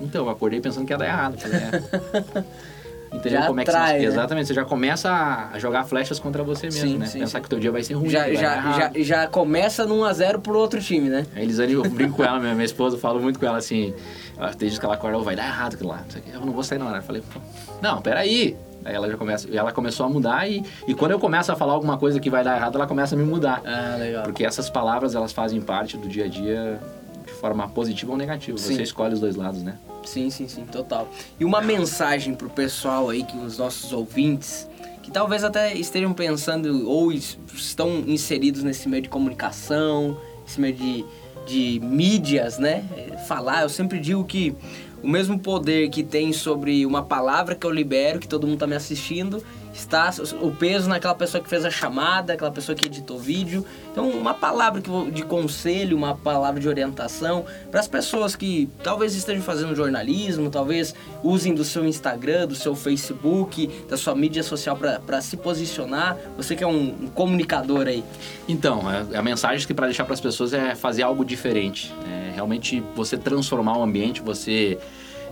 então, 0.00 0.24
eu 0.26 0.30
acordei 0.30 0.60
pensando 0.60 0.86
que 0.86 0.92
ia 0.92 0.98
dar 0.98 1.06
errado. 1.06 1.38
Falei, 1.38 1.58
é. 1.58 2.44
Entendeu 3.10 3.40
Já 3.40 3.46
como 3.46 3.58
é 3.60 3.64
que 3.64 3.70
atrai, 3.70 3.92
você... 3.92 3.98
né? 4.00 4.04
Exatamente, 4.04 4.46
você 4.48 4.54
já 4.54 4.64
começa 4.66 5.10
a 5.52 5.58
jogar 5.58 5.84
flechas 5.84 6.18
contra 6.18 6.42
você 6.42 6.66
mesmo, 6.66 6.80
Sim, 6.82 6.98
né? 6.98 7.06
sim, 7.06 7.18
Pensar 7.20 7.38
sim. 7.38 7.42
que 7.42 7.46
o 7.46 7.48
teu 7.48 7.58
dia 7.58 7.72
vai 7.72 7.82
ser 7.82 7.94
ruim. 7.94 8.10
Já, 8.10 8.30
já, 8.34 8.72
já, 8.72 8.90
já 8.96 9.26
começa 9.26 9.86
num 9.86 10.04
a 10.04 10.12
0 10.12 10.40
pro 10.40 10.58
outro 10.58 10.78
time, 10.80 11.08
né? 11.08 11.24
A 11.34 11.40
Elisane, 11.40 11.72
eu 11.72 11.82
brinco 11.88 12.16
com 12.16 12.24
ela, 12.24 12.38
minha, 12.40 12.52
minha 12.54 12.66
esposa, 12.66 12.96
eu 12.96 13.00
falo 13.00 13.18
muito 13.18 13.38
com 13.38 13.46
ela 13.46 13.56
assim. 13.56 13.94
Tem 14.58 14.68
dias 14.68 14.78
que 14.78 14.84
ela 14.84 14.94
acorda, 14.94 15.16
"Oh, 15.18 15.22
vai 15.22 15.34
dar 15.34 15.46
errado 15.46 15.74
aquilo 15.74 15.88
lá. 15.88 16.04
Eu 16.32 16.40
não 16.40 16.52
vou 16.52 16.62
sair 16.62 16.78
na 16.78 16.86
hora. 16.86 16.98
Eu 16.98 17.02
falei, 17.02 17.22
"Pô, 17.32 17.40
não, 17.80 18.00
peraí. 18.02 18.56
Aí 18.84 18.94
ela 18.94 19.10
já 19.10 19.16
começa, 19.16 19.48
ela 19.52 19.72
começou 19.72 20.06
a 20.06 20.08
mudar 20.08 20.48
e, 20.48 20.62
e 20.86 20.94
quando 20.94 21.10
eu 21.10 21.18
começo 21.18 21.50
a 21.50 21.56
falar 21.56 21.72
alguma 21.72 21.98
coisa 21.98 22.20
que 22.20 22.30
vai 22.30 22.44
dar 22.44 22.56
errado, 22.56 22.76
ela 22.76 22.86
começa 22.86 23.14
a 23.14 23.18
me 23.18 23.24
mudar. 23.24 23.60
Ah, 23.64 23.96
legal. 23.98 24.22
Porque 24.22 24.44
essas 24.44 24.70
palavras, 24.70 25.14
elas 25.14 25.32
fazem 25.32 25.60
parte 25.60 25.96
do 25.96 26.06
dia 26.08 26.26
a 26.26 26.28
dia 26.28 26.78
de 27.28 27.34
forma 27.40 27.68
positiva 27.68 28.10
ou 28.12 28.18
negativa. 28.18 28.56
Sim. 28.58 28.74
Você 28.76 28.82
escolhe 28.82 29.14
os 29.14 29.20
dois 29.20 29.36
lados, 29.36 29.62
né? 29.62 29.78
Sim, 30.04 30.30
sim, 30.30 30.48
sim, 30.48 30.64
total. 30.64 31.08
E 31.38 31.44
uma 31.44 31.60
mensagem 31.60 32.34
pro 32.34 32.48
pessoal 32.48 33.10
aí, 33.10 33.22
que 33.22 33.36
os 33.36 33.58
nossos 33.58 33.92
ouvintes, 33.92 34.66
que 35.02 35.10
talvez 35.10 35.44
até 35.44 35.74
estejam 35.74 36.12
pensando 36.14 36.88
ou 36.88 37.12
es- 37.12 37.38
estão 37.54 38.02
inseridos 38.06 38.62
nesse 38.62 38.88
meio 38.88 39.02
de 39.02 39.08
comunicação, 39.08 40.18
esse 40.46 40.60
meio 40.60 40.74
de, 40.74 41.04
de 41.46 41.80
mídias, 41.84 42.58
né? 42.58 42.84
É, 42.96 43.16
Falar, 43.28 43.62
eu 43.62 43.68
sempre 43.68 43.98
digo 44.00 44.24
que 44.24 44.54
o 45.02 45.08
mesmo 45.08 45.38
poder 45.38 45.90
que 45.90 46.02
tem 46.02 46.32
sobre 46.32 46.86
uma 46.86 47.02
palavra 47.02 47.54
que 47.54 47.66
eu 47.66 47.70
libero, 47.70 48.18
que 48.18 48.26
todo 48.28 48.46
mundo 48.46 48.58
tá 48.58 48.66
me 48.66 48.74
assistindo, 48.74 49.42
está 49.78 50.10
o 50.40 50.50
peso 50.50 50.88
naquela 50.88 51.14
pessoa 51.14 51.42
que 51.42 51.48
fez 51.48 51.64
a 51.64 51.70
chamada, 51.70 52.32
aquela 52.32 52.50
pessoa 52.50 52.74
que 52.76 52.86
editou 52.86 53.16
o 53.16 53.20
vídeo. 53.20 53.64
Então, 53.90 54.08
uma 54.10 54.34
palavra 54.34 54.80
de 55.12 55.22
conselho, 55.22 55.96
uma 55.96 56.14
palavra 56.14 56.60
de 56.60 56.68
orientação 56.68 57.44
para 57.70 57.80
as 57.80 57.88
pessoas 57.88 58.36
que 58.36 58.68
talvez 58.82 59.14
estejam 59.14 59.42
fazendo 59.42 59.74
jornalismo, 59.74 60.50
talvez 60.50 60.94
usem 61.22 61.54
do 61.54 61.64
seu 61.64 61.86
Instagram, 61.86 62.46
do 62.46 62.54
seu 62.54 62.74
Facebook, 62.74 63.68
da 63.88 63.96
sua 63.96 64.14
mídia 64.14 64.42
social 64.42 64.76
para 64.76 65.20
se 65.20 65.36
posicionar. 65.36 66.16
Você 66.36 66.54
que 66.54 66.64
é 66.64 66.66
um, 66.66 66.96
um 67.02 67.06
comunicador 67.08 67.86
aí. 67.86 68.04
Então, 68.48 68.82
é- 68.90 69.16
a 69.16 69.22
mensagem 69.22 69.66
que 69.66 69.74
para 69.74 69.86
deixar 69.86 70.04
para 70.04 70.14
as 70.14 70.20
pessoas 70.20 70.52
é 70.52 70.74
fazer 70.74 71.02
algo 71.02 71.24
diferente. 71.24 71.92
É 72.06 72.32
realmente 72.34 72.82
você 72.94 73.16
transformar 73.16 73.76
o 73.78 73.82
ambiente, 73.82 74.20
você 74.22 74.78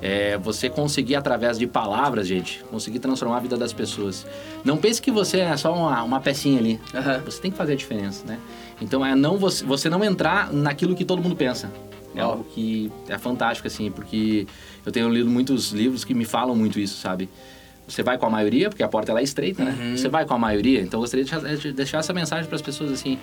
é, 0.01 0.37
você 0.39 0.69
conseguir 0.69 1.15
através 1.15 1.59
de 1.59 1.67
palavras, 1.67 2.27
gente, 2.27 2.63
conseguir 2.71 2.99
transformar 2.99 3.39
a 3.39 3.41
vida 3.41 3.57
das 3.57 3.73
pessoas. 3.73 4.27
Não 4.65 4.77
pense 4.77 5.01
que 5.01 5.11
você 5.11 5.41
é 5.41 5.57
só 5.57 5.75
uma, 5.75 6.03
uma 6.03 6.21
pecinha 6.21 6.59
ali. 6.59 6.81
Aham. 6.95 7.23
Você 7.25 7.41
tem 7.41 7.51
que 7.51 7.57
fazer 7.57 7.73
a 7.73 7.77
diferença, 7.77 8.25
né? 8.27 8.39
Então 8.81 9.05
é 9.05 9.15
não 9.15 9.39
você, 9.39 9.65
você 9.65 9.89
não 9.89 10.05
entrar 10.05 10.53
naquilo 10.53 10.95
que 10.95 11.05
todo 11.05 11.23
mundo 11.23 11.37
pensa. 11.37 11.71
É 12.15 12.21
algo 12.21 12.45
que 12.45 12.91
é 13.09 13.19
fantástico 13.19 13.69
assim, 13.69 13.91
porque 13.91 14.47
eu 14.85 14.91
tenho 14.91 15.09
lido 15.09 15.29
muitos 15.29 15.73
livros 15.73 16.05
que 16.05 16.15
me 16.15 16.25
falam 16.25 16.57
muito 16.57 16.81
isso, 16.81 16.99
sabe? 16.99 17.29
Você 17.87 18.03
vai 18.03 18.19
com 18.19 18.27
a 18.27 18.31
maioria, 18.31 18.69
porque 18.69 18.83
a 18.83 18.89
porta 18.89 19.13
ela 19.13 19.21
é 19.21 19.23
estreita, 19.23 19.65
né? 19.65 19.95
Você 19.97 20.09
vai 20.09 20.25
com 20.25 20.35
a 20.35 20.39
maioria, 20.39 20.81
então 20.81 20.99
eu 20.99 21.03
gostaria 21.03 21.25
de 21.25 21.31
deixar, 21.31 21.57
de 21.57 21.73
deixar 21.73 21.99
essa 21.99 22.13
mensagem 22.13 22.47
para 22.47 22.57
as 22.57 22.63
pessoas 22.63 22.91
assim: 22.91 23.19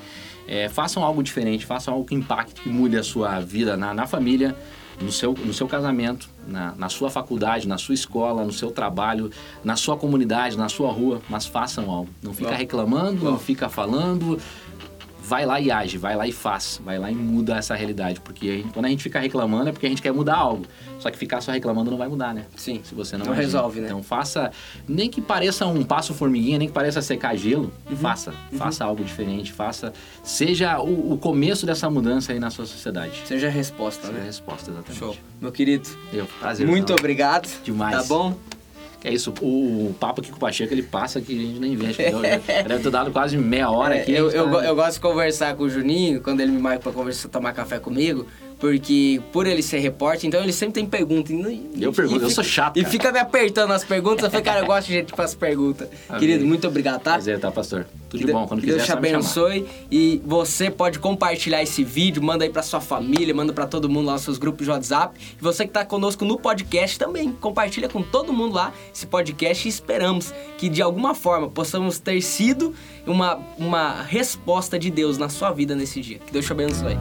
é, 0.47 0.69
façam 0.69 1.03
algo 1.03 1.21
diferente, 1.21 1.65
façam 1.65 1.93
algo 1.93 2.05
que 2.05 2.15
impacte, 2.15 2.61
que 2.61 2.69
mude 2.69 2.97
a 2.97 3.03
sua 3.03 3.39
vida 3.39 3.75
na, 3.75 3.93
na 3.93 4.07
família, 4.07 4.55
no 5.01 5.11
seu, 5.11 5.33
no 5.33 5.53
seu 5.53 5.67
casamento, 5.67 6.29
na, 6.47 6.73
na 6.75 6.89
sua 6.89 7.09
faculdade, 7.09 7.67
na 7.67 7.77
sua 7.77 7.93
escola, 7.93 8.43
no 8.43 8.51
seu 8.51 8.71
trabalho, 8.71 9.29
na 9.63 9.75
sua 9.75 9.97
comunidade, 9.97 10.57
na 10.57 10.69
sua 10.69 10.91
rua, 10.91 11.21
mas 11.29 11.45
façam 11.45 11.89
algo. 11.89 12.09
Não 12.21 12.33
fica 12.33 12.55
reclamando, 12.55 13.23
não 13.23 13.39
fica 13.39 13.69
falando. 13.69 14.39
Vai 15.33 15.47
lá 15.47 15.59
e 15.59 15.71
age, 15.71 15.97
vai 15.97 16.15
lá 16.15 16.27
e 16.27 16.31
faz, 16.31 16.79
vai 16.85 16.99
lá 16.99 17.09
e 17.09 17.15
muda 17.15 17.55
essa 17.57 17.73
realidade. 17.73 18.19
Porque 18.21 18.47
a 18.47 18.53
gente- 18.57 18.71
quando 18.71 18.85
a 18.85 18.89
gente 18.89 19.01
fica 19.01 19.19
reclamando 19.19 19.69
é 19.69 19.71
porque 19.71 19.87
a 19.87 19.89
gente 19.89 19.99
quer 19.99 20.13
mudar 20.13 20.35
algo. 20.35 20.63
Só 20.99 21.09
que 21.09 21.17
ficar 21.17 21.41
só 21.41 21.51
reclamando 21.51 21.89
não 21.89 21.97
vai 21.97 22.07
mudar, 22.07 22.35
né? 22.35 22.45
Sim. 22.55 22.81
Se 22.83 22.93
você 22.93 23.17
não, 23.17 23.25
Não 23.25 23.33
agir. 23.33 23.41
resolve, 23.41 23.79
né? 23.79 23.87
Então 23.87 24.03
faça, 24.03 24.51
nem 24.87 25.09
que 25.09 25.19
pareça 25.21 25.65
um 25.65 25.83
passo 25.83 26.13
formiguinha, 26.13 26.59
nem 26.59 26.67
que 26.67 26.73
pareça 26.73 27.01
secar 27.01 27.35
gelo, 27.35 27.73
Uhum. 27.89 27.97
faça. 27.97 28.31
Faça 28.55 28.85
algo 28.85 29.03
diferente, 29.03 29.51
faça. 29.51 29.91
Seja 30.23 30.79
o, 30.79 31.13
o 31.13 31.17
começo 31.17 31.65
dessa 31.65 31.89
mudança 31.89 32.31
aí 32.31 32.39
na 32.39 32.51
sua 32.51 32.67
sociedade. 32.67 33.23
Seja 33.25 33.47
a 33.47 33.49
resposta, 33.49 34.03
Essa 34.03 34.11
é 34.13 34.15
a 34.15 34.19
né? 34.19 34.25
resposta, 34.27 34.69
exatamente. 34.69 34.99
Show. 34.99 35.15
Meu 35.41 35.51
querido, 35.51 35.89
Eu, 36.13 36.27
prazer. 36.39 36.67
muito 36.67 36.89
não. 36.89 36.95
obrigado. 36.97 37.49
Demais. 37.63 37.95
Tá 37.97 38.03
bom? 38.03 38.37
É 39.03 39.11
isso, 39.13 39.33
o, 39.41 39.89
o 39.89 39.95
papo 39.99 40.21
aqui 40.21 40.29
com 40.31 40.37
o 40.37 40.39
Pacheco, 40.39 40.73
ele 40.73 40.83
passa 40.83 41.19
que 41.19 41.37
a 41.37 41.41
gente 41.41 41.59
nem 41.59 41.75
vê. 41.75 41.91
Já 41.93 42.61
deve 42.67 42.83
ter 42.83 42.89
dado 42.89 43.11
quase 43.11 43.37
meia 43.37 43.69
hora 43.69 43.97
É, 43.97 44.01
aqui. 44.01 44.13
eu, 44.13 44.29
gente 44.29 44.37
eu, 44.37 44.45
tá- 44.45 44.49
go- 44.51 44.61
eu 44.61 44.75
gosto 44.75 44.93
de 44.93 44.99
conversar 45.01 45.55
com 45.55 45.63
o 45.63 45.69
Juninho 45.69 46.21
quando 46.21 46.39
ele 46.39 46.51
me 46.51 46.59
marca 46.61 46.79
pra 46.79 46.91
conversar, 46.91 47.27
tomar 47.29 47.51
café 47.53 47.79
comigo, 47.79 48.25
porque 48.63 49.21
por 49.33 49.45
ele 49.45 49.61
ser 49.61 49.79
repórter, 49.79 50.25
então 50.25 50.41
ele 50.41 50.53
sempre 50.53 50.75
tem 50.75 50.85
pergunta. 50.85 51.33
E, 51.33 51.69
Eu 51.81 51.91
pergunto, 51.91 52.23
eu 52.23 52.29
sou 52.29 52.45
chato, 52.45 52.77
E 52.77 52.81
cara. 52.81 52.91
fica 52.93 53.11
me 53.11 53.19
apertando 53.19 53.71
as 53.71 53.83
perguntas. 53.83 54.23
Eu 54.23 54.29
falei, 54.29 54.41
cara, 54.45 54.61
eu 54.61 54.65
gosto 54.65 54.87
de 54.87 54.93
gente 54.93 55.11
que 55.11 55.17
faz 55.17 55.35
pergunta. 55.35 55.89
Amém. 56.07 56.19
Querido, 56.21 56.45
muito 56.45 56.65
obrigado, 56.65 57.01
tá? 57.01 57.11
Prazer, 57.11 57.37
tá, 57.41 57.51
pastor? 57.51 57.85
Tudo 58.09 58.21
Que 58.21 58.25
de 58.25 58.31
bom. 58.31 58.47
Quando 58.47 58.61
que 58.61 58.67
quiser, 58.67 58.77
Deus 58.77 58.87
te 58.87 58.93
abençoe. 58.93 59.65
E 59.91 60.21
você 60.25 60.71
pode 60.71 60.97
compartilhar 60.99 61.61
esse 61.61 61.83
vídeo, 61.83 62.23
manda 62.23 62.45
aí 62.45 62.49
pra 62.49 62.63
sua 62.63 62.79
família, 62.79 63.35
manda 63.35 63.51
pra 63.51 63.67
todo 63.67 63.89
mundo 63.89 64.05
lá 64.05 64.13
nos 64.13 64.21
seus 64.21 64.37
grupos 64.37 64.65
de 64.65 64.71
WhatsApp. 64.71 65.19
E 65.37 65.43
você 65.43 65.67
que 65.67 65.73
tá 65.73 65.83
conosco 65.83 66.23
no 66.23 66.39
podcast 66.39 66.97
também, 66.97 67.33
compartilha 67.33 67.89
com 67.89 68.01
todo 68.01 68.31
mundo 68.31 68.55
lá 68.55 68.71
esse 68.95 69.05
podcast 69.05 69.67
e 69.67 69.69
esperamos 69.69 70.33
que 70.57 70.69
de 70.69 70.81
alguma 70.81 71.13
forma 71.13 71.49
possamos 71.49 71.99
ter 71.99 72.21
sido 72.21 72.73
uma, 73.05 73.37
uma 73.57 74.03
resposta 74.03 74.79
de 74.79 74.89
Deus 74.89 75.17
na 75.17 75.27
sua 75.27 75.51
vida 75.51 75.75
nesse 75.75 75.99
dia. 75.99 76.19
Que 76.19 76.31
Deus 76.31 76.45
te 76.45 76.53
abençoe. 76.53 76.97